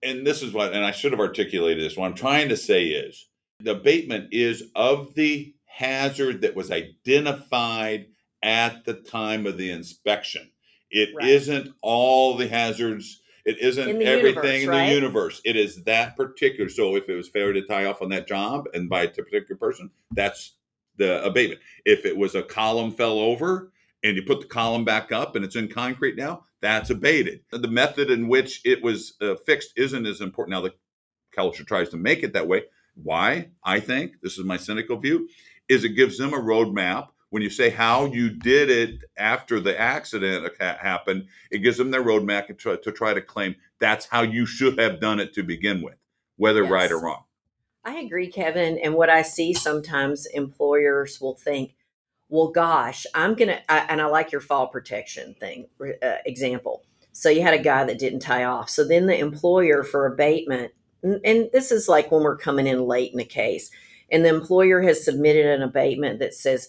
and 0.02 0.26
this 0.26 0.42
is 0.42 0.54
what 0.54 0.72
and 0.72 0.82
i 0.82 0.90
should 0.92 1.12
have 1.12 1.20
articulated 1.20 1.84
this 1.84 1.94
what 1.94 2.06
i'm 2.06 2.14
trying 2.14 2.48
to 2.48 2.56
say 2.56 2.84
is 2.86 3.28
the 3.60 3.72
abatement 3.72 4.32
is 4.32 4.70
of 4.74 5.12
the 5.14 5.52
hazard 5.66 6.40
that 6.40 6.56
was 6.56 6.70
identified 6.70 8.06
at 8.42 8.84
the 8.84 8.94
time 8.94 9.46
of 9.46 9.56
the 9.56 9.70
inspection 9.70 10.50
It 10.90 11.10
Right. 11.14 11.48
not 11.48 11.68
all 11.82 12.36
the 12.36 12.48
hazards 12.48 13.22
it 13.44 13.58
isn't 13.60 13.88
In 13.88 14.02
everything 14.02 14.62
universe, 14.62 14.62
in 14.62 14.68
right? 14.68 14.88
the 14.88 14.94
universe 14.94 15.40
it 15.44 15.56
is 15.56 15.82
that 15.84 16.16
particular 16.16 16.68
so 16.68 16.96
if 16.96 17.08
it 17.08 17.14
was 17.14 17.28
failure 17.28 17.54
to 17.54 17.62
tie 17.62 17.86
off 17.86 18.02
on 18.02 18.10
that 18.10 18.28
job 18.28 18.66
and 18.74 18.88
by 18.88 19.02
a 19.04 19.08
particular 19.08 19.56
person 19.56 19.90
that's 20.12 20.54
the 20.96 21.24
abatement 21.24 21.60
if 21.84 22.04
it 22.04 22.16
was 22.16 22.34
a 22.34 22.42
column 22.42 22.92
fell 22.92 23.18
over 23.18 23.72
and 24.02 24.16
you 24.16 24.22
put 24.22 24.40
the 24.40 24.46
column 24.46 24.84
back 24.84 25.12
up 25.12 25.36
and 25.36 25.44
it's 25.44 25.56
in 25.56 25.68
concrete 25.68 26.16
now, 26.16 26.44
that's 26.60 26.90
abated. 26.90 27.40
The 27.50 27.68
method 27.68 28.10
in 28.10 28.28
which 28.28 28.60
it 28.64 28.82
was 28.82 29.14
uh, 29.20 29.34
fixed 29.46 29.72
isn't 29.76 30.06
as 30.06 30.20
important. 30.20 30.52
Now, 30.52 30.60
the 30.62 30.74
culture 31.34 31.64
tries 31.64 31.88
to 31.90 31.96
make 31.96 32.22
it 32.22 32.32
that 32.32 32.48
way. 32.48 32.64
Why? 32.94 33.50
I 33.64 33.80
think, 33.80 34.20
this 34.22 34.38
is 34.38 34.44
my 34.44 34.56
cynical 34.56 34.96
view, 34.96 35.28
is 35.68 35.84
it 35.84 35.90
gives 35.90 36.18
them 36.18 36.32
a 36.32 36.38
roadmap. 36.38 37.08
When 37.30 37.42
you 37.42 37.50
say 37.50 37.70
how 37.70 38.06
you 38.06 38.30
did 38.30 38.70
it 38.70 39.00
after 39.16 39.60
the 39.60 39.78
accident 39.78 40.50
happened, 40.60 41.26
it 41.50 41.58
gives 41.58 41.76
them 41.76 41.90
their 41.90 42.02
roadmap 42.02 42.46
to 42.46 42.54
try, 42.54 42.76
to 42.76 42.92
try 42.92 43.12
to 43.12 43.20
claim 43.20 43.54
that's 43.78 44.06
how 44.06 44.22
you 44.22 44.46
should 44.46 44.78
have 44.78 45.00
done 45.00 45.20
it 45.20 45.34
to 45.34 45.42
begin 45.42 45.82
with, 45.82 45.96
whether 46.36 46.64
right 46.64 46.90
or 46.90 46.98
wrong. 46.98 47.24
I 47.84 47.96
agree, 47.96 48.30
Kevin. 48.30 48.78
And 48.82 48.94
what 48.94 49.10
I 49.10 49.22
see 49.22 49.52
sometimes 49.52 50.26
employers 50.26 51.20
will 51.20 51.36
think, 51.36 51.74
well, 52.28 52.48
gosh, 52.48 53.06
I'm 53.14 53.34
going 53.34 53.48
to, 53.48 53.72
and 53.72 54.00
I 54.00 54.06
like 54.06 54.32
your 54.32 54.40
fall 54.40 54.68
protection 54.68 55.34
thing 55.38 55.66
uh, 55.80 56.16
example. 56.26 56.84
So 57.12 57.30
you 57.30 57.42
had 57.42 57.54
a 57.54 57.62
guy 57.62 57.84
that 57.84 57.98
didn't 57.98 58.20
tie 58.20 58.44
off. 58.44 58.68
So 58.70 58.86
then 58.86 59.06
the 59.06 59.18
employer 59.18 59.82
for 59.82 60.06
abatement, 60.06 60.72
and, 61.02 61.20
and 61.24 61.50
this 61.52 61.72
is 61.72 61.88
like 61.88 62.10
when 62.10 62.22
we're 62.22 62.36
coming 62.36 62.66
in 62.66 62.86
late 62.86 63.12
in 63.12 63.18
the 63.18 63.24
case, 63.24 63.70
and 64.10 64.24
the 64.24 64.30
employer 64.30 64.82
has 64.82 65.04
submitted 65.04 65.46
an 65.46 65.62
abatement 65.62 66.18
that 66.18 66.34
says, 66.34 66.68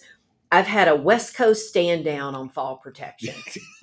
I've 0.52 0.66
had 0.66 0.88
a 0.88 0.96
West 0.96 1.34
Coast 1.34 1.68
stand 1.68 2.04
down 2.04 2.34
on 2.34 2.48
fall 2.48 2.76
protection. 2.76 3.34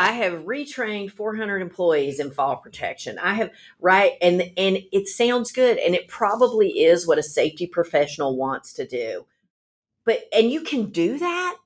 I 0.00 0.12
have 0.12 0.44
retrained 0.44 1.10
400 1.10 1.60
employees 1.60 2.20
in 2.20 2.30
fall 2.30 2.56
protection. 2.56 3.18
I 3.18 3.34
have 3.34 3.50
right 3.80 4.12
and 4.22 4.42
and 4.56 4.78
it 4.92 5.08
sounds 5.08 5.50
good 5.50 5.78
and 5.78 5.94
it 5.94 6.06
probably 6.06 6.68
is 6.84 7.06
what 7.06 7.18
a 7.18 7.22
safety 7.22 7.66
professional 7.66 8.36
wants 8.36 8.72
to 8.74 8.86
do. 8.86 9.26
But 10.04 10.22
and 10.32 10.52
you 10.52 10.62
can 10.62 10.90
do 10.90 11.18
that. 11.18 11.56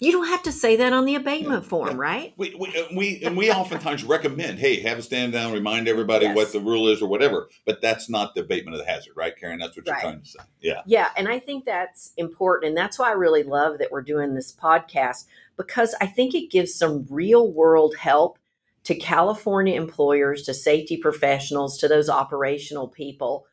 You 0.00 0.12
don't 0.12 0.28
have 0.28 0.44
to 0.44 0.52
say 0.52 0.76
that 0.76 0.92
on 0.92 1.06
the 1.06 1.16
abatement 1.16 1.64
form, 1.64 1.88
yeah. 1.90 1.96
right? 1.96 2.34
We, 2.36 2.54
we, 2.54 2.68
uh, 2.68 2.84
we 2.94 3.20
and 3.24 3.36
we 3.36 3.50
oftentimes 3.50 4.04
recommend, 4.04 4.60
hey, 4.60 4.80
have 4.82 4.98
a 4.98 5.02
stand 5.02 5.32
down, 5.32 5.52
remind 5.52 5.88
everybody 5.88 6.26
Yes. 6.26 6.36
what 6.36 6.52
the 6.52 6.60
rule 6.60 6.86
is 6.86 7.02
or 7.02 7.08
whatever. 7.08 7.48
But 7.66 7.80
that's 7.82 8.08
not 8.08 8.36
the 8.36 8.42
abatement 8.42 8.76
of 8.76 8.84
the 8.84 8.90
hazard, 8.90 9.14
right, 9.16 9.36
Karen? 9.36 9.58
That's 9.58 9.76
what 9.76 9.86
you're 9.86 9.94
Right. 9.96 10.02
trying 10.02 10.20
to 10.20 10.28
say. 10.28 10.38
Yeah. 10.60 10.82
Yeah, 10.86 11.08
and 11.16 11.26
I 11.28 11.40
think 11.40 11.64
that's 11.64 12.12
important. 12.16 12.68
And 12.68 12.76
that's 12.76 12.96
why 12.96 13.08
I 13.08 13.14
really 13.14 13.42
love 13.42 13.78
that 13.78 13.90
we're 13.90 14.02
doing 14.02 14.34
this 14.34 14.52
podcast 14.54 15.24
because 15.56 15.96
I 16.00 16.06
think 16.06 16.32
it 16.32 16.48
gives 16.50 16.72
some 16.72 17.04
real 17.10 17.50
world 17.50 17.96
help 17.96 18.38
to 18.84 18.94
California 18.94 19.74
employers, 19.74 20.42
to 20.44 20.54
safety 20.54 20.96
professionals, 20.96 21.76
to 21.78 21.88
those 21.88 22.08
operational 22.08 22.86
people 22.86 23.47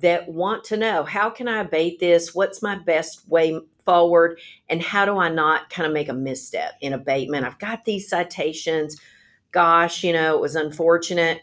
that 0.00 0.28
want 0.28 0.64
to 0.64 0.76
know 0.76 1.04
how 1.04 1.30
can 1.30 1.48
I 1.48 1.60
abate 1.60 2.00
this? 2.00 2.34
What's 2.34 2.62
my 2.62 2.76
best 2.76 3.28
way 3.28 3.60
forward? 3.84 4.38
And 4.68 4.82
how 4.82 5.04
do 5.04 5.18
I 5.18 5.28
not 5.28 5.70
kind 5.70 5.86
of 5.86 5.92
make 5.92 6.08
a 6.08 6.14
misstep 6.14 6.72
in 6.80 6.92
abatement? 6.92 7.46
I've 7.46 7.58
got 7.58 7.84
these 7.84 8.08
citations. 8.08 9.00
Gosh, 9.52 10.04
you 10.04 10.12
know, 10.12 10.36
it 10.36 10.40
was 10.40 10.56
unfortunate. 10.56 11.42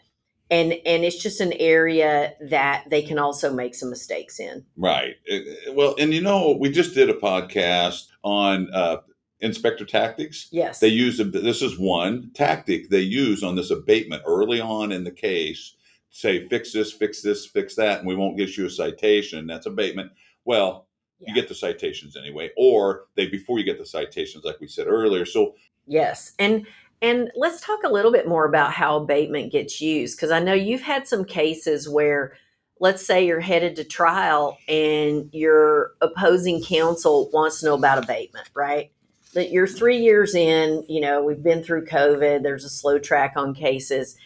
And 0.50 0.72
and 0.86 1.04
it's 1.04 1.22
just 1.22 1.42
an 1.42 1.52
area 1.54 2.32
that 2.40 2.84
they 2.88 3.02
can 3.02 3.18
also 3.18 3.52
make 3.52 3.74
some 3.74 3.90
mistakes 3.90 4.40
in. 4.40 4.64
Right. 4.76 5.16
Uh, 5.30 5.72
Well, 5.72 5.94
and 5.98 6.14
you 6.14 6.22
know, 6.22 6.56
we 6.58 6.70
just 6.70 6.94
did 6.94 7.10
a 7.10 7.14
podcast 7.14 8.06
on 8.24 8.72
uh, 8.72 8.98
inspector 9.40 9.84
tactics. 9.84 10.48
Yes. 10.50 10.80
They 10.80 10.88
use 10.88 11.18
this 11.18 11.62
is 11.62 11.78
one 11.78 12.30
tactic 12.34 12.88
they 12.88 13.00
use 13.00 13.42
on 13.42 13.56
this 13.56 13.70
abatement 13.70 14.22
early 14.26 14.60
on 14.60 14.90
in 14.90 15.04
the 15.04 15.10
case. 15.10 15.74
Say, 16.10 16.48
fix 16.48 16.72
this, 16.72 16.92
fix 16.92 17.22
this, 17.22 17.46
fix 17.46 17.74
that, 17.76 17.98
and 17.98 18.08
we 18.08 18.16
won't 18.16 18.36
get 18.36 18.56
you 18.56 18.66
a 18.66 18.70
citation. 18.70 19.46
That's 19.46 19.66
abatement. 19.66 20.12
Well, 20.44 20.86
Yeah. 21.20 21.28
you 21.28 21.34
get 21.34 21.48
the 21.48 21.54
citations 21.54 22.16
anyway, 22.16 22.50
or 22.56 23.06
they 23.14 23.26
before 23.26 23.58
you 23.58 23.64
get 23.64 23.78
the 23.78 23.86
citations, 23.86 24.44
like 24.44 24.60
we 24.60 24.68
said 24.68 24.86
earlier. 24.86 25.24
So 25.24 25.54
Yes. 25.86 26.32
And 26.38 26.66
and 27.00 27.30
let's 27.36 27.60
talk 27.60 27.84
a 27.84 27.88
little 27.88 28.10
bit 28.10 28.26
more 28.26 28.44
about 28.44 28.72
how 28.72 28.96
abatement 28.96 29.52
gets 29.52 29.80
used 29.80 30.16
because 30.16 30.32
I 30.32 30.40
know 30.40 30.52
you've 30.52 30.80
had 30.82 31.06
some 31.06 31.24
cases 31.24 31.88
where 31.88 32.32
let's 32.80 33.04
say 33.04 33.24
you're 33.26 33.40
headed 33.40 33.76
to 33.76 33.84
trial 33.84 34.58
and 34.68 35.28
your 35.32 35.92
opposing 36.00 36.62
counsel 36.62 37.28
wants 37.32 37.60
to 37.60 37.66
know 37.66 37.74
about 37.74 38.02
abatement, 38.02 38.48
right? 38.54 38.90
that 39.34 39.50
you're 39.50 39.66
three 39.66 39.98
years 39.98 40.34
in, 40.34 40.84
you 40.88 41.00
know, 41.00 41.22
we've 41.22 41.42
been 41.42 41.62
through 41.62 41.84
COVID, 41.84 42.42
there's 42.42 42.64
a 42.64 42.70
slow 42.70 42.98
track 42.98 43.34
on 43.36 43.54
cases, 43.54 44.16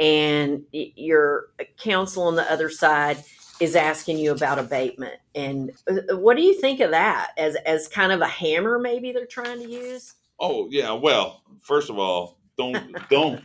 and 0.00 0.64
your 0.72 1.48
counsel 1.78 2.24
on 2.24 2.36
the 2.36 2.50
other 2.50 2.70
side 2.70 3.22
is 3.60 3.74
asking 3.74 4.18
you 4.18 4.32
about 4.32 4.58
abatement. 4.58 5.16
And 5.34 5.72
uh, 5.90 6.16
what 6.16 6.36
do 6.36 6.42
you 6.42 6.60
think 6.60 6.80
of 6.80 6.90
that 6.92 7.32
as 7.36 7.56
as 7.66 7.88
kind 7.88 8.12
of 8.12 8.20
a 8.20 8.28
hammer 8.28 8.78
maybe 8.78 9.12
they're 9.12 9.26
trying 9.26 9.60
to 9.60 9.68
use? 9.68 10.14
Oh 10.38 10.68
yeah, 10.70 10.92
well, 10.92 11.42
first 11.62 11.90
of 11.90 11.98
all, 11.98 12.38
don't 12.56 12.96
don't 13.10 13.42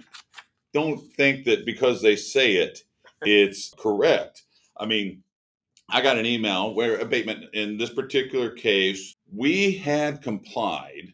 don't 0.73 0.99
think 1.13 1.45
that 1.45 1.65
because 1.65 2.01
they 2.01 2.15
say 2.15 2.53
it, 2.53 2.83
it's 3.23 3.73
correct. 3.77 4.43
I 4.77 4.85
mean, 4.85 5.23
I 5.89 6.01
got 6.01 6.17
an 6.17 6.25
email 6.25 6.73
where 6.73 6.97
abatement 6.97 7.53
in 7.53 7.77
this 7.77 7.91
particular 7.91 8.51
case, 8.51 9.15
we 9.31 9.71
had 9.71 10.21
complied 10.21 11.13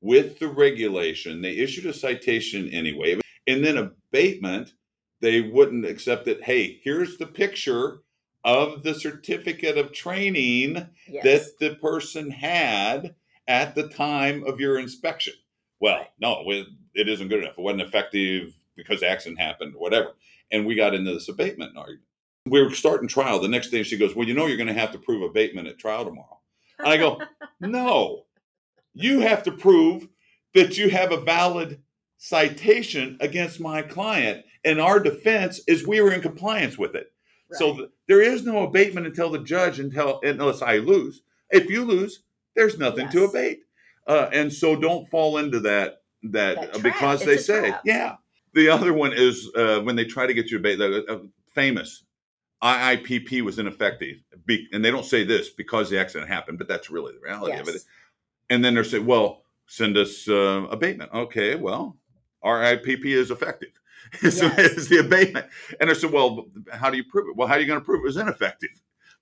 with 0.00 0.38
the 0.38 0.48
regulation. 0.48 1.42
They 1.42 1.56
issued 1.56 1.86
a 1.86 1.92
citation 1.92 2.68
anyway, 2.70 3.18
and 3.46 3.64
then 3.64 3.76
abatement, 3.78 4.72
they 5.20 5.40
wouldn't 5.40 5.84
accept 5.84 6.28
it. 6.28 6.42
Hey, 6.44 6.80
here's 6.82 7.18
the 7.18 7.26
picture 7.26 8.00
of 8.44 8.82
the 8.82 8.94
certificate 8.94 9.76
of 9.76 9.92
training 9.92 10.88
Yes. 11.08 11.24
that 11.24 11.58
the 11.58 11.74
person 11.76 12.30
had 12.30 13.14
at 13.46 13.74
the 13.74 13.88
time 13.88 14.44
of 14.44 14.60
your 14.60 14.78
inspection. 14.78 15.34
Well, 15.80 16.06
no, 16.20 16.44
it 16.94 17.08
isn't 17.08 17.28
good 17.28 17.40
enough. 17.42 17.58
It 17.58 17.62
wasn't 17.62 17.82
effective 17.82 18.54
because 18.76 19.00
the 19.00 19.08
accident 19.08 19.40
happened, 19.40 19.74
whatever. 19.76 20.12
And 20.50 20.66
we 20.66 20.74
got 20.74 20.94
into 20.94 21.12
this 21.12 21.28
abatement 21.28 21.76
argument. 21.76 22.04
We 22.46 22.62
were 22.62 22.70
starting 22.74 23.08
trial. 23.08 23.40
The 23.40 23.48
next 23.48 23.68
day 23.70 23.82
she 23.82 23.98
goes, 23.98 24.14
Well, 24.16 24.26
you 24.26 24.34
know, 24.34 24.46
you're 24.46 24.56
going 24.56 24.66
to 24.66 24.72
have 24.74 24.92
to 24.92 24.98
prove 24.98 25.22
abatement 25.22 25.68
at 25.68 25.78
trial 25.78 26.04
tomorrow. 26.04 26.40
And 26.78 26.88
I 26.88 26.96
go, 26.96 27.20
No, 27.60 28.24
you 28.94 29.20
have 29.20 29.42
to 29.44 29.52
prove 29.52 30.08
that 30.54 30.78
you 30.78 30.88
have 30.90 31.12
a 31.12 31.20
valid 31.20 31.82
citation 32.20 33.16
against 33.20 33.60
my 33.60 33.80
client. 33.80 34.44
And 34.64 34.78
our 34.78 35.00
defense 35.00 35.60
is 35.66 35.86
we 35.86 36.02
were 36.02 36.12
in 36.12 36.20
compliance 36.20 36.76
with 36.76 36.94
it. 36.94 37.10
So 37.52 37.74
th- 37.74 37.88
there 38.06 38.20
is 38.20 38.44
no 38.44 38.62
abatement 38.64 39.06
until 39.06 39.30
the 39.30 39.38
judge 39.40 39.80
until 39.80 40.20
unless 40.22 40.62
I 40.62 40.76
lose. 40.76 41.22
If 41.50 41.68
you 41.68 41.84
lose, 41.84 42.22
there's 42.54 42.78
nothing 42.78 43.08
to 43.08 43.24
abate. 43.24 43.62
Uh, 44.06 44.28
and 44.32 44.52
so 44.52 44.76
don't 44.76 45.08
fall 45.08 45.38
into 45.38 45.58
that 45.60 46.02
that, 46.22 46.56
That 46.60 46.76
uh, 46.76 46.78
because 46.80 47.24
they 47.24 47.38
say 47.38 47.70
trap. 47.70 47.82
yeah. 47.84 48.16
The 48.52 48.68
other 48.68 48.92
one 48.92 49.12
is 49.14 49.48
uh, 49.56 49.80
when 49.80 49.96
they 49.96 50.04
try 50.04 50.26
to 50.26 50.34
get 50.34 50.50
you 50.50 50.58
to 50.60 50.68
abate. 50.68 50.78
The 50.78 51.04
uh, 51.12 51.18
famous 51.54 52.04
IIPP 52.62 53.40
was 53.42 53.58
ineffective, 53.58 54.18
Be- 54.44 54.68
and 54.72 54.84
they 54.84 54.90
don't 54.90 55.06
say 55.06 55.24
this 55.24 55.48
because 55.48 55.88
the 55.88 55.98
accident 55.98 56.30
happened, 56.30 56.58
but 56.58 56.68
that's 56.68 56.90
really 56.90 57.14
the 57.14 57.20
reality 57.20 57.56
of 57.58 57.68
it. 57.68 57.80
And 58.50 58.62
then 58.62 58.74
they 58.74 58.82
say, 58.82 58.98
well, 58.98 59.42
send 59.66 59.96
us 59.96 60.28
uh, 60.28 60.66
abatement. 60.70 61.10
Okay, 61.14 61.54
well, 61.54 61.96
RIPP 62.44 63.04
is 63.06 63.30
effective. 63.30 63.70
Yes. 64.22 64.40
is 64.40 64.88
the 64.88 64.98
abatement. 64.98 65.46
And 65.78 65.88
I 65.88 65.92
said, 65.92 66.10
well, 66.10 66.46
how 66.72 66.90
do 66.90 66.96
you 66.96 67.04
prove 67.04 67.28
it? 67.28 67.36
Well, 67.36 67.46
how 67.46 67.54
are 67.54 67.60
you 67.60 67.66
going 67.66 67.78
to 67.78 67.84
prove 67.84 68.00
it 68.00 68.06
was 68.06 68.16
ineffective? 68.16 68.70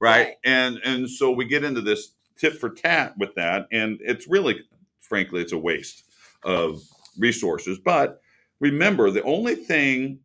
Right? 0.01 0.29
Right. 0.29 0.35
And 0.45 0.79
and 0.83 1.11
so 1.11 1.31
we 1.31 1.45
get 1.45 1.63
into 1.63 1.83
this 1.83 2.15
tit 2.39 2.55
for 2.55 2.71
tat 2.71 3.13
with 3.19 3.35
that, 3.35 3.67
and 3.71 3.99
it's 4.01 4.29
really, 4.29 4.61
frankly, 5.01 5.43
it's 5.43 5.53
a 5.53 5.59
waste 5.59 6.05
of 6.45 6.81
resources. 7.19 7.79
But 7.79 8.21
remember, 8.61 9.11
the 9.11 9.25
only 9.25 9.57
thing 9.57 10.21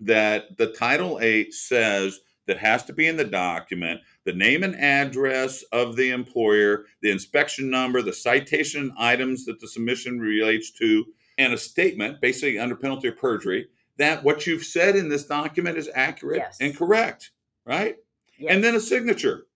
that 0.00 0.56
the 0.58 0.72
Title 0.72 1.20
8 1.20 1.54
says 1.54 2.20
that 2.46 2.58
has 2.58 2.84
to 2.84 2.92
be 2.92 3.06
in 3.06 3.16
the 3.16 3.24
document 3.24 4.00
the 4.24 4.32
name 4.32 4.62
and 4.62 4.76
address 4.76 5.62
of 5.72 5.96
the 5.96 6.10
employer, 6.10 6.86
the 7.02 7.10
inspection 7.10 7.68
number, 7.68 8.02
the 8.02 8.12
citation 8.12 8.92
items 8.96 9.44
that 9.44 9.60
the 9.60 9.66
submission 9.66 10.20
relates 10.20 10.70
to, 10.70 11.04
and 11.38 11.52
a 11.52 11.58
statement, 11.58 12.20
basically 12.20 12.58
under 12.58 12.76
penalty 12.76 13.08
of 13.08 13.16
perjury, 13.16 13.68
that 13.98 14.24
what 14.24 14.46
you've 14.46 14.64
said 14.64 14.96
in 14.96 15.08
this 15.08 15.26
document 15.26 15.76
is 15.78 15.88
accurate 15.94 16.38
Yes. 16.38 16.56
and 16.60 16.76
correct, 16.76 17.30
right? 17.64 17.96
Yes. 18.38 18.50
And 18.54 18.64
then 18.64 18.74
a 18.74 18.80
signature 18.80 19.46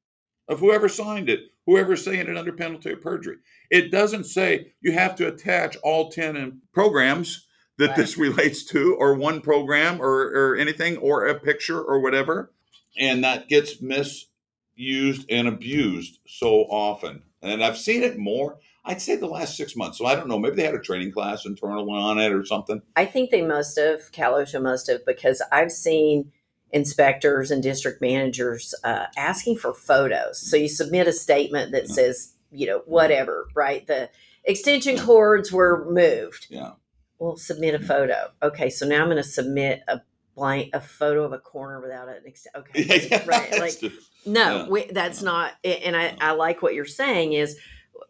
of 0.48 0.60
whoever 0.60 0.88
signed 0.88 1.28
it, 1.28 1.40
whoever's 1.66 2.04
saying 2.04 2.28
it 2.28 2.36
under 2.36 2.52
penalty 2.52 2.92
of 2.92 3.00
perjury. 3.00 3.36
It 3.70 3.90
doesn't 3.90 4.24
say 4.24 4.72
you 4.80 4.92
have 4.92 5.16
to 5.16 5.26
attach 5.28 5.76
all 5.82 6.10
10 6.10 6.60
programs 6.72 7.46
that 7.78 7.88
Right. 7.88 7.96
this 7.96 8.16
relates 8.16 8.64
to, 8.66 8.94
or 8.94 9.14
one 9.14 9.40
program, 9.40 10.00
or, 10.00 10.28
or 10.52 10.56
anything, 10.56 10.96
or 10.98 11.26
a 11.26 11.38
picture, 11.38 11.80
or 11.80 12.00
whatever. 12.00 12.52
And 12.98 13.24
that 13.24 13.48
gets 13.48 13.80
misused 13.82 15.26
and 15.28 15.48
abused 15.48 16.18
so 16.26 16.62
often. 16.64 17.22
And 17.42 17.62
I've 17.62 17.78
seen 17.78 18.02
it 18.02 18.16
more, 18.18 18.58
I'd 18.88 19.02
say 19.02 19.16
the 19.16 19.26
last 19.26 19.56
six 19.56 19.74
months. 19.76 19.98
So 19.98 20.06
I 20.06 20.14
don't 20.14 20.28
know, 20.28 20.38
maybe 20.38 20.56
they 20.56 20.64
had 20.64 20.74
a 20.74 20.80
training 20.80 21.12
class 21.12 21.44
internal 21.44 21.90
on 21.90 22.18
it 22.18 22.32
or 22.32 22.44
something. 22.46 22.80
I 22.94 23.04
think 23.04 23.30
they 23.30 23.42
must 23.42 23.76
have, 23.78 24.12
Cal/OSHA 24.12 24.62
must 24.62 24.86
have, 24.88 25.04
because 25.04 25.42
I've 25.50 25.72
seen 25.72 26.30
inspectors 26.72 27.50
and 27.50 27.62
district 27.62 28.00
managers 28.00 28.74
uh, 28.84 29.06
asking 29.16 29.56
for 29.56 29.72
photos. 29.74 30.40
So 30.40 30.56
you 30.56 30.68
submit 30.68 31.06
a 31.08 31.12
statement 31.12 31.72
that 31.72 31.88
Yeah. 31.88 31.94
says, 31.94 32.34
you 32.50 32.66
know, 32.66 32.82
whatever, 32.86 33.48
right? 33.54 33.86
The 33.86 34.10
extension 34.44 34.98
cords 34.98 35.52
were 35.52 35.86
moved. 35.90 36.46
Yeah. 36.50 36.72
Well, 37.18 37.36
submit 37.36 37.74
a 37.74 37.78
photo. 37.80 38.30
Okay, 38.42 38.68
so 38.70 38.86
now 38.86 39.00
I'm 39.00 39.06
going 39.06 39.16
to 39.16 39.22
submit 39.22 39.82
a 39.88 40.00
blank, 40.34 40.70
a 40.74 40.80
photo 40.80 41.24
of 41.24 41.32
a 41.32 41.38
corner 41.38 41.80
without 41.80 42.08
an 42.08 42.22
ex- 42.26 42.46
Okay, 42.54 43.22
right? 43.26 43.58
Like 43.58 43.80
no, 44.26 44.56
Yeah. 44.64 44.68
we, 44.68 44.84
that's 44.84 45.22
not. 45.22 45.52
And 45.64 45.96
I, 45.96 46.14
I 46.20 46.32
like 46.32 46.60
what 46.62 46.74
you're 46.74 46.84
saying 46.84 47.32
is 47.32 47.56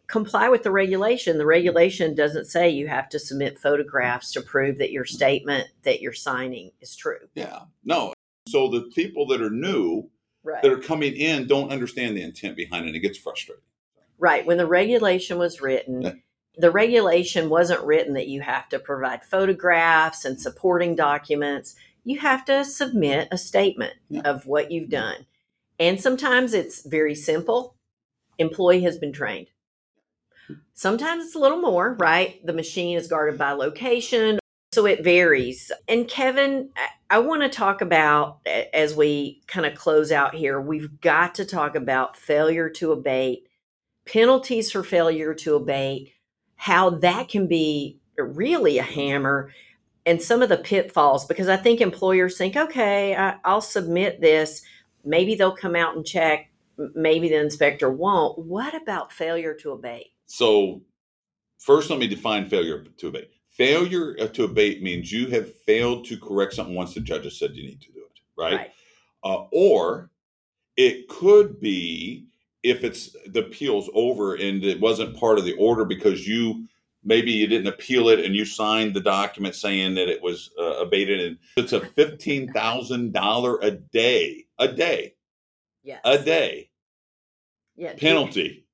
comply 0.07 0.49
with 0.49 0.63
the 0.63 0.71
regulation. 0.71 1.37
The 1.37 1.45
regulation 1.45 2.15
doesn't 2.15 2.45
say 2.45 2.69
you 2.69 2.87
have 2.87 3.09
to 3.09 3.19
submit 3.19 3.59
photographs 3.59 4.31
to 4.33 4.41
prove 4.41 4.77
that 4.77 4.91
your 4.91 5.05
statement 5.05 5.67
that 5.83 6.01
you're 6.01 6.13
signing 6.13 6.71
is 6.81 6.95
true. 6.95 7.27
yeah. 7.35 7.61
No. 7.83 8.13
So 8.47 8.69
the 8.69 8.83
people 8.95 9.25
that 9.27 9.41
are 9.41 9.49
new, 9.49 10.09
Right. 10.43 10.61
that 10.63 10.71
are 10.71 10.77
coming 10.79 11.13
in, 11.13 11.47
don't 11.47 11.71
understand 11.71 12.15
the 12.15 12.21
intent 12.21 12.55
behind 12.55 12.87
it. 12.87 12.95
It 12.95 12.99
gets 12.99 13.17
frustrating. 13.17 13.63
Right. 14.17 14.45
When 14.45 14.57
the 14.57 14.65
regulation 14.65 15.37
was 15.37 15.59
written, 15.61 16.01
Yeah. 16.01 16.13
the 16.55 16.71
regulation 16.71 17.49
wasn't 17.49 17.83
written 17.83 18.13
that 18.13 18.27
you 18.29 18.39
have 18.41 18.69
to 18.69 18.79
provide 18.79 19.25
photographs 19.25 20.23
and 20.23 20.39
supporting 20.39 20.95
documents. 20.95 21.75
You 22.05 22.19
have 22.19 22.45
to 22.45 22.63
submit 22.63 23.27
a 23.31 23.37
statement 23.37 23.95
Yeah. 24.09 24.21
of 24.21 24.45
what 24.45 24.71
you've 24.71 24.89
done. 24.89 25.25
And 25.77 25.99
sometimes 25.99 26.53
it's 26.53 26.81
very 26.87 27.13
simple. 27.13 27.75
Employee 28.37 28.81
has 28.83 28.97
been 28.97 29.11
trained. 29.11 29.47
Sometimes 30.73 31.25
it's 31.25 31.35
a 31.35 31.39
little 31.39 31.61
more, 31.61 31.95
right? 31.99 32.45
The 32.45 32.53
machine 32.53 32.97
is 32.97 33.07
guarded 33.07 33.37
by 33.37 33.51
location. 33.51 34.39
So 34.73 34.85
it 34.85 35.03
varies. 35.03 35.71
And 35.87 36.07
Kevin, 36.07 36.69
I- 37.09 37.19
want 37.19 37.41
to 37.41 37.49
talk 37.49 37.81
about, 37.81 38.39
as 38.73 38.95
we 38.95 39.41
kind 39.47 39.65
of 39.65 39.75
close 39.75 40.11
out 40.11 40.35
here, 40.35 40.61
we've 40.61 41.01
got 41.01 41.35
to 41.35 41.45
talk 41.45 41.75
about 41.75 42.17
failure 42.17 42.69
to 42.71 42.91
abate, 42.91 43.47
penalties 44.05 44.71
for 44.71 44.83
failure 44.83 45.33
to 45.33 45.55
abate, 45.55 46.13
how 46.57 46.89
that 46.89 47.29
can 47.29 47.47
be 47.47 47.99
really 48.17 48.77
a 48.77 48.83
hammer, 48.83 49.51
and 50.05 50.21
some 50.21 50.41
of 50.41 50.49
the 50.49 50.57
pitfalls. 50.57 51.25
Because 51.25 51.47
I 51.47 51.57
think 51.57 51.81
employers 51.81 52.37
think, 52.37 52.55
okay, 52.55 53.15
I, 53.15 53.37
I'll 53.43 53.61
submit 53.61 54.21
this. 54.21 54.61
Maybe 55.03 55.33
they'll 55.33 55.55
come 55.55 55.75
out 55.75 55.95
and 55.95 56.05
check. 56.05 56.51
Maybe 56.93 57.29
the 57.29 57.39
inspector 57.39 57.89
won't. 57.89 58.37
What 58.37 58.75
about 58.75 59.11
failure 59.11 59.55
to 59.55 59.71
abate? 59.71 60.11
So, 60.27 60.81
first, 61.59 61.89
let 61.89 61.99
me 61.99 62.07
define 62.07 62.47
failure 62.49 62.83
to 62.83 63.07
abate. 63.07 63.31
Failure 63.49 64.15
uh, 64.19 64.27
to 64.27 64.43
abate 64.43 64.83
means 64.83 65.11
you 65.11 65.27
have 65.27 65.55
failed 65.63 66.05
to 66.05 66.17
correct 66.19 66.53
something 66.53 66.75
once 66.75 66.93
the 66.93 66.99
judge 66.99 67.23
has 67.23 67.39
said 67.39 67.55
you 67.55 67.63
need 67.63 67.81
to 67.81 67.91
do 67.91 67.99
it, 67.99 68.19
right? 68.37 68.71
Uh, 69.23 69.45
or 69.51 70.11
it 70.75 71.07
could 71.07 71.59
be 71.59 72.27
if 72.61 72.83
it's 72.83 73.15
the 73.27 73.45
appeal's 73.45 73.89
over 73.93 74.35
and 74.35 74.63
it 74.63 74.79
wasn't 74.79 75.17
part 75.17 75.39
of 75.39 75.45
the 75.45 75.53
order 75.53 75.85
because 75.85 76.27
you 76.27 76.67
maybe 77.03 77.31
you 77.31 77.47
didn't 77.47 77.67
appeal 77.67 78.09
it 78.09 78.19
and 78.19 78.35
you 78.35 78.45
signed 78.45 78.93
the 78.93 79.01
document 79.01 79.55
saying 79.55 79.95
that 79.95 80.09
it 80.09 80.21
was 80.21 80.51
uh, 80.59 80.79
abated 80.79 81.19
and 81.21 81.37
it's 81.55 81.73
a 81.73 81.79
fifteen 81.79 82.51
thousand 82.51 83.13
dollar 83.13 83.57
a 83.61 83.71
day 83.71 84.45
a 84.59 84.67
day 84.67 85.13
Yes. 85.83 86.01
a 86.03 86.17
day 86.17 86.69
yeah. 87.77 87.93
penalty 87.93 88.66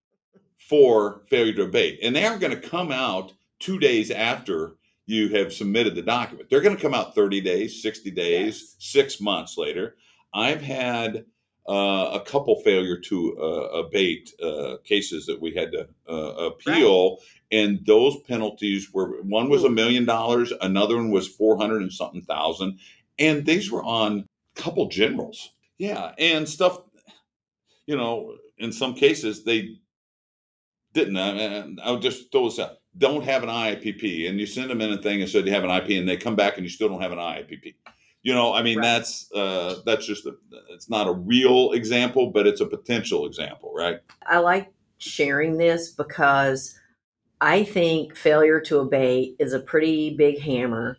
for 0.70 1.22
failure 1.30 1.54
to 1.54 1.64
abate. 1.64 2.00
And 2.02 2.16
they 2.16 2.26
aren't 2.26 2.42
going 2.42 2.60
to 2.60 2.70
come 2.70 2.92
out 2.92 3.34
two 3.60 3.80
days 3.80 4.12
after 4.12 4.76
you 5.06 5.30
have 5.30 5.52
submitted 5.54 5.96
the 5.96 6.02
document. 6.02 6.50
They're 6.50 6.62
going 6.62 6.76
to 6.76 6.82
come 6.82 6.94
out 6.94 7.16
30 7.16 7.42
days, 7.42 7.82
60 7.82 8.12
days, 8.12 8.62
Yes. 8.62 8.76
six 8.80 9.20
months 9.22 9.58
later. 9.58 9.96
I've 10.34 10.62
had 10.62 11.26
uh, 11.68 12.20
a 12.20 12.22
couple 12.26 12.56
failure 12.62 12.98
to 12.98 13.38
uh, 13.38 13.80
abate 13.80 14.32
uh, 14.42 14.78
cases 14.84 15.26
that 15.26 15.42
we 15.42 15.54
had 15.54 15.72
to 15.74 15.88
uh, 16.10 16.48
appeal. 16.50 17.20
And 17.52 17.86
those 17.86 18.18
penalties 18.22 18.92
were 18.94 19.22
one 19.22 19.50
was 19.50 19.64
a 19.64 19.70
million 19.70 20.06
dollars, 20.06 20.52
another 20.62 20.96
one 20.96 21.12
was 21.12 21.28
400 21.28 21.82
and 21.82 21.94
something 21.94 22.22
thousand. 22.22 22.80
And 23.20 23.46
these 23.46 23.72
were 23.72 23.84
on 23.84 24.28
a 24.58 24.62
couple 24.62 24.88
generals. 24.88 25.52
Yeah. 25.78 26.14
And 26.18 26.48
stuff, 26.50 26.80
you 27.86 27.96
know, 27.96 28.36
in 28.58 28.72
some 28.72 28.94
cases, 28.96 29.44
they 29.44 29.78
didn't. 30.94 31.18
I, 31.18 31.68
I'll 31.84 32.00
just 32.00 32.32
throw 32.32 32.46
this 32.46 32.60
out. 32.60 32.78
don't 32.98 33.24
have 33.24 33.44
an 33.44 33.50
IIPP 33.50 34.30
and 34.30 34.40
you 34.40 34.46
send 34.46 34.70
them 34.70 34.82
in 34.82 34.92
a 34.94 35.02
thing 35.02 35.22
and 35.22 35.30
said 35.30 35.46
you 35.46 35.54
have 35.54 35.64
an 35.64 35.72
IP 35.72 35.92
and 35.92 36.08
they 36.08 36.18
come 36.18 36.36
back 36.36 36.58
and 36.58 36.64
you 36.64 36.70
still 36.70 36.90
don't 36.90 37.02
have 37.02 37.12
an 37.12 37.18
IIPP. 37.18 37.74
You 38.22 38.34
know, 38.34 38.54
I 38.54 38.62
mean, 38.64 38.78
Right. 38.78 38.84
that's 38.84 39.30
uh, 39.34 39.82
that's 39.86 40.06
just 40.06 40.26
a, 40.26 40.36
it's 40.70 40.90
not 40.90 41.08
a 41.08 41.12
real 41.12 41.72
example, 41.74 42.32
but 42.32 42.48
it's 42.48 42.62
a 42.62 42.66
potential 42.66 43.26
example, 43.26 43.74
right? 43.76 44.00
I 44.26 44.38
like 44.38 44.72
sharing 44.98 45.58
this 45.58 45.90
because 45.90 46.80
I 47.42 47.64
think 47.66 48.16
failure 48.16 48.62
to 48.62 48.80
obey 48.80 49.36
is 49.40 49.52
a 49.52 49.60
pretty 49.60 50.16
big 50.16 50.40
hammer. 50.40 50.98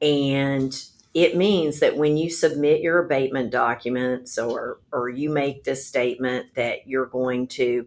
And 0.00 0.74
it 1.12 1.36
means 1.36 1.80
that 1.80 1.96
when 1.96 2.16
you 2.16 2.30
submit 2.30 2.80
your 2.80 2.98
abatement 3.04 3.50
documents 3.52 4.38
or, 4.38 4.80
or 4.92 5.10
you 5.10 5.28
make 5.30 5.64
this 5.64 5.86
statement 5.86 6.54
that 6.54 6.86
you're 6.88 7.06
going 7.06 7.46
to 7.48 7.86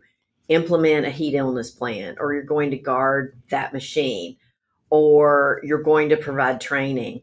implement 0.50 1.06
a 1.06 1.10
heat 1.10 1.36
illness 1.36 1.72
plan 1.72 2.16
or 2.20 2.34
you're 2.34 2.44
going 2.44 2.72
to 2.72 2.78
guard 2.78 3.42
that 3.50 3.74
machine 3.74 4.38
or 4.90 5.60
you're 5.64 5.84
going 5.84 6.10
to 6.10 6.18
provide 6.18 6.62
training, 6.62 7.22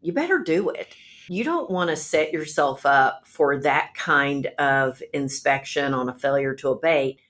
you 0.00 0.12
better 0.12 0.38
do 0.38 0.70
it. 0.70 0.88
You 1.28 1.44
don't 1.44 1.70
want 1.70 1.90
to 1.90 1.96
set 1.96 2.32
yourself 2.32 2.84
up 2.84 3.26
for 3.26 3.58
that 3.60 3.94
kind 3.94 4.46
of 4.58 5.02
inspection 5.12 5.94
on 5.94 6.08
a 6.08 6.18
failure 6.18 6.54
to 6.56 6.70
abate 6.70 7.20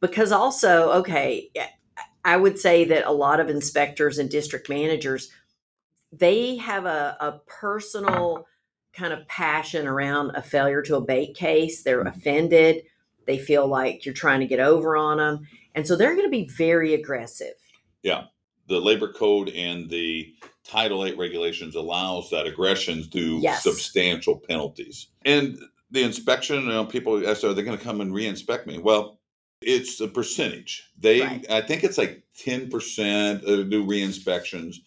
because 0.00 0.32
also 0.32 0.90
okay 0.90 1.50
i 2.22 2.36
would 2.36 2.58
say 2.58 2.84
that 2.84 3.06
a 3.06 3.12
lot 3.12 3.40
of 3.40 3.48
inspectors 3.48 4.18
and 4.18 4.28
district 4.28 4.68
managers 4.68 5.30
they 6.18 6.56
have 6.56 6.84
a, 6.84 7.16
a 7.20 7.40
personal 7.46 8.46
kind 8.92 9.12
of 9.12 9.26
passion 9.28 9.86
around 9.86 10.30
a 10.34 10.42
failure 10.42 10.82
to 10.82 10.96
abate 10.96 11.34
case. 11.34 11.82
They're 11.82 12.04
mm-hmm. 12.04 12.18
offended 12.18 12.82
they 13.26 13.38
feel 13.38 13.66
like 13.66 14.04
you're 14.04 14.14
trying 14.14 14.40
to 14.40 14.46
get 14.46 14.60
over 14.60 14.96
on 14.96 15.18
them 15.18 15.46
and 15.74 15.86
so 15.86 15.96
they're 15.96 16.14
going 16.14 16.26
to 16.26 16.30
be 16.30 16.48
very 16.56 16.94
aggressive 16.94 17.54
Yeah. 18.02 18.24
The 18.66 18.80
labor 18.80 19.12
code 19.12 19.50
and 19.50 19.90
the 19.90 20.32
Title 20.64 21.04
8 21.04 21.18
regulations 21.18 21.74
allows 21.74 22.30
that 22.30 22.46
aggression 22.46 23.02
through 23.02 23.40
Yes. 23.40 23.62
substantial 23.62 24.38
penalties. 24.48 25.08
And 25.26 25.58
the 25.90 26.02
inspection, 26.02 26.62
you 26.62 26.68
know, 26.68 26.86
people 26.86 27.28
ask, 27.28 27.44
are 27.44 27.52
they 27.52 27.62
going 27.62 27.76
to 27.76 27.84
come 27.84 28.00
and 28.00 28.14
re-inspect 28.14 28.66
me? 28.66 28.78
Well, 28.78 29.20
it's 29.60 30.00
a 30.00 30.08
percentage. 30.08 30.90
They, 30.98 31.20
Right. 31.20 31.50
I 31.50 31.60
think 31.60 31.84
it's 31.84 31.98
like 31.98 32.22
10% 32.42 33.42
of 33.44 33.68
do 33.68 33.84
re-inspections. 33.84 34.80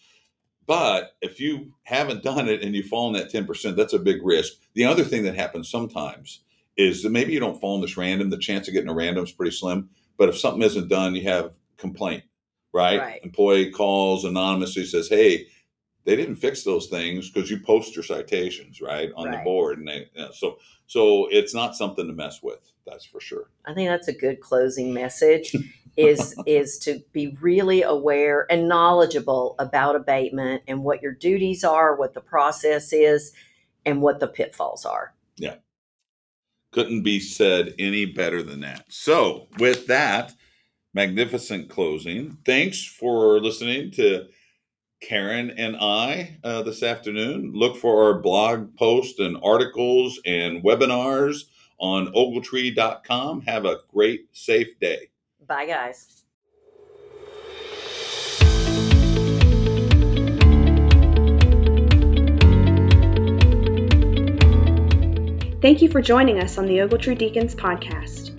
But 0.66 1.16
if 1.22 1.40
you 1.40 1.72
haven't 1.84 2.24
done 2.24 2.50
it 2.50 2.64
and 2.64 2.76
you 2.76 2.82
fall 2.84 3.08
in 3.08 3.14
that 3.14 3.32
10%, 3.32 3.76
that's 3.76 3.94
a 3.94 4.00
big 4.00 4.24
risk. 4.24 4.54
The 4.74 4.86
other 4.86 5.04
thing 5.04 5.24
that 5.24 5.36
happens 5.36 5.70
sometimes 5.70 6.40
is 6.78 7.04
that 7.04 7.12
maybe 7.12 7.34
you 7.34 7.40
don't 7.40 7.60
fall 7.60 7.76
in 7.76 7.82
this 7.82 7.98
random. 7.98 8.30
The 8.30 8.38
chance 8.38 8.68
of 8.68 8.74
getting 8.74 8.90
a 8.90 8.94
random 8.94 9.24
is 9.24 9.32
pretty 9.32 9.56
slim. 9.56 9.90
But 10.18 10.30
if 10.30 10.38
something 10.38 10.62
isn't 10.62 10.88
done, 10.88 11.16
you 11.16 11.24
have 11.24 11.52
complaint, 11.78 12.24
right? 12.74 13.00
Right. 13.00 13.24
Employee 13.24 13.72
calls 13.72 14.26
anonymously, 14.26 14.86
says, 14.86 15.10
hey, 15.10 15.48
they 16.06 16.16
didn't 16.16 16.36
fix 16.36 16.64
those 16.64 16.88
things 16.88 17.30
because 17.30 17.52
you 17.52 17.60
post 17.60 17.96
your 17.96 18.04
citations, 18.04 18.82
right, 18.82 19.10
on 19.16 19.30
the 19.30 19.38
board. 19.44 19.80
And 19.80 19.88
they, 19.88 20.08
you 20.14 20.22
know, 20.22 20.32
so, 20.32 20.58
so 20.86 21.28
it's 21.30 21.54
not 21.54 21.76
something 21.76 22.08
to 22.08 22.14
mess 22.14 22.42
with. 22.42 22.72
That's 22.88 23.06
for 23.06 23.20
sure. 23.20 23.50
i 23.66 23.74
think 23.74 23.90
that's 23.90 24.08
a 24.08 24.14
good 24.14 24.40
closing 24.40 24.94
message 24.94 25.56
is 25.98 26.36
is 26.46 26.80
to 26.80 27.02
be 27.12 27.36
really 27.42 27.84
aware 27.84 28.48
and 28.50 28.68
knowledgeable 28.68 29.56
about 29.60 29.96
abatement 29.96 30.64
and 30.68 30.84
what 30.84 31.02
your 31.02 31.12
duties 31.12 31.64
are 31.64 31.96
what 31.96 32.14
the 32.14 32.22
process 32.22 32.94
is 32.94 33.34
and 33.86 34.02
what 34.02 34.20
the 34.20 34.28
pitfalls 34.28 34.86
are 34.86 35.14
couldn't 36.72 37.04
be 37.04 37.20
said 37.20 37.74
any 37.80 38.06
better 38.06 38.44
than 38.44 38.62
that. 38.62 38.86
So, 38.90 39.48
with 39.58 39.88
that 39.88 40.34
magnificent 40.94 41.70
closing, 41.70 42.38
thanks 42.46 42.84
for 42.86 43.40
listening 43.40 43.92
to 43.92 44.28
Karen 45.02 45.52
and 45.52 45.78
I 45.78 46.40
uh, 46.44 46.64
this 46.64 46.84
afternoon. 46.84 47.54
Look 47.54 47.78
for 47.78 48.04
our 48.04 48.20
blog 48.20 48.76
posts 48.76 49.20
and 49.20 49.38
articles 49.44 50.20
and 50.26 50.64
webinars 50.64 51.44
on 51.80 52.08
ogletree.com. 52.14 53.42
Have 53.42 53.66
a 53.66 53.78
great, 53.92 54.28
safe 54.32 54.80
day. 54.80 55.10
bye 55.48 55.66
guys 55.66 56.24
Thank 65.60 65.82
you 65.82 65.90
for 65.90 66.04
joining 66.04 66.40
us 66.40 66.60
on 66.60 66.68
the 66.68 66.78
Ogletree 66.78 67.18
Deakins 67.18 67.56
podcast. 67.56 68.30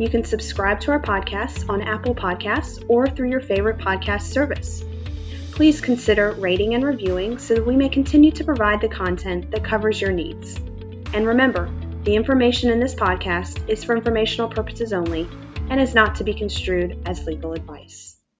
You 0.00 0.08
can 0.08 0.24
subscribe 0.24 0.80
to 0.80 0.92
our 0.92 1.02
podcast 1.02 1.68
on 1.68 1.82
Apple 1.82 2.14
Podcasts 2.14 2.82
or 2.88 3.06
through 3.06 3.28
your 3.28 3.42
favorite 3.42 3.76
podcast 3.76 4.22
service. 4.22 4.82
Please 5.50 5.82
consider 5.82 6.32
rating 6.32 6.72
and 6.74 6.82
reviewing 6.82 7.36
so 7.36 7.54
that 7.54 7.66
we 7.66 7.76
may 7.76 7.90
continue 7.90 8.30
to 8.30 8.42
provide 8.42 8.80
the 8.80 8.88
content 8.88 9.50
that 9.50 9.62
covers 9.62 10.00
your 10.00 10.12
needs. 10.12 10.56
And 11.12 11.26
remember, 11.26 11.70
the 12.04 12.16
information 12.16 12.70
in 12.70 12.80
this 12.80 12.94
podcast 12.94 13.68
is 13.68 13.84
for 13.84 13.94
informational 13.94 14.48
purposes 14.48 14.94
only 14.94 15.28
and 15.68 15.78
is 15.78 15.94
not 15.94 16.14
to 16.14 16.24
be 16.24 16.32
construed 16.32 17.02
as 17.04 17.26
legal 17.26 17.52
advice. 17.52 18.11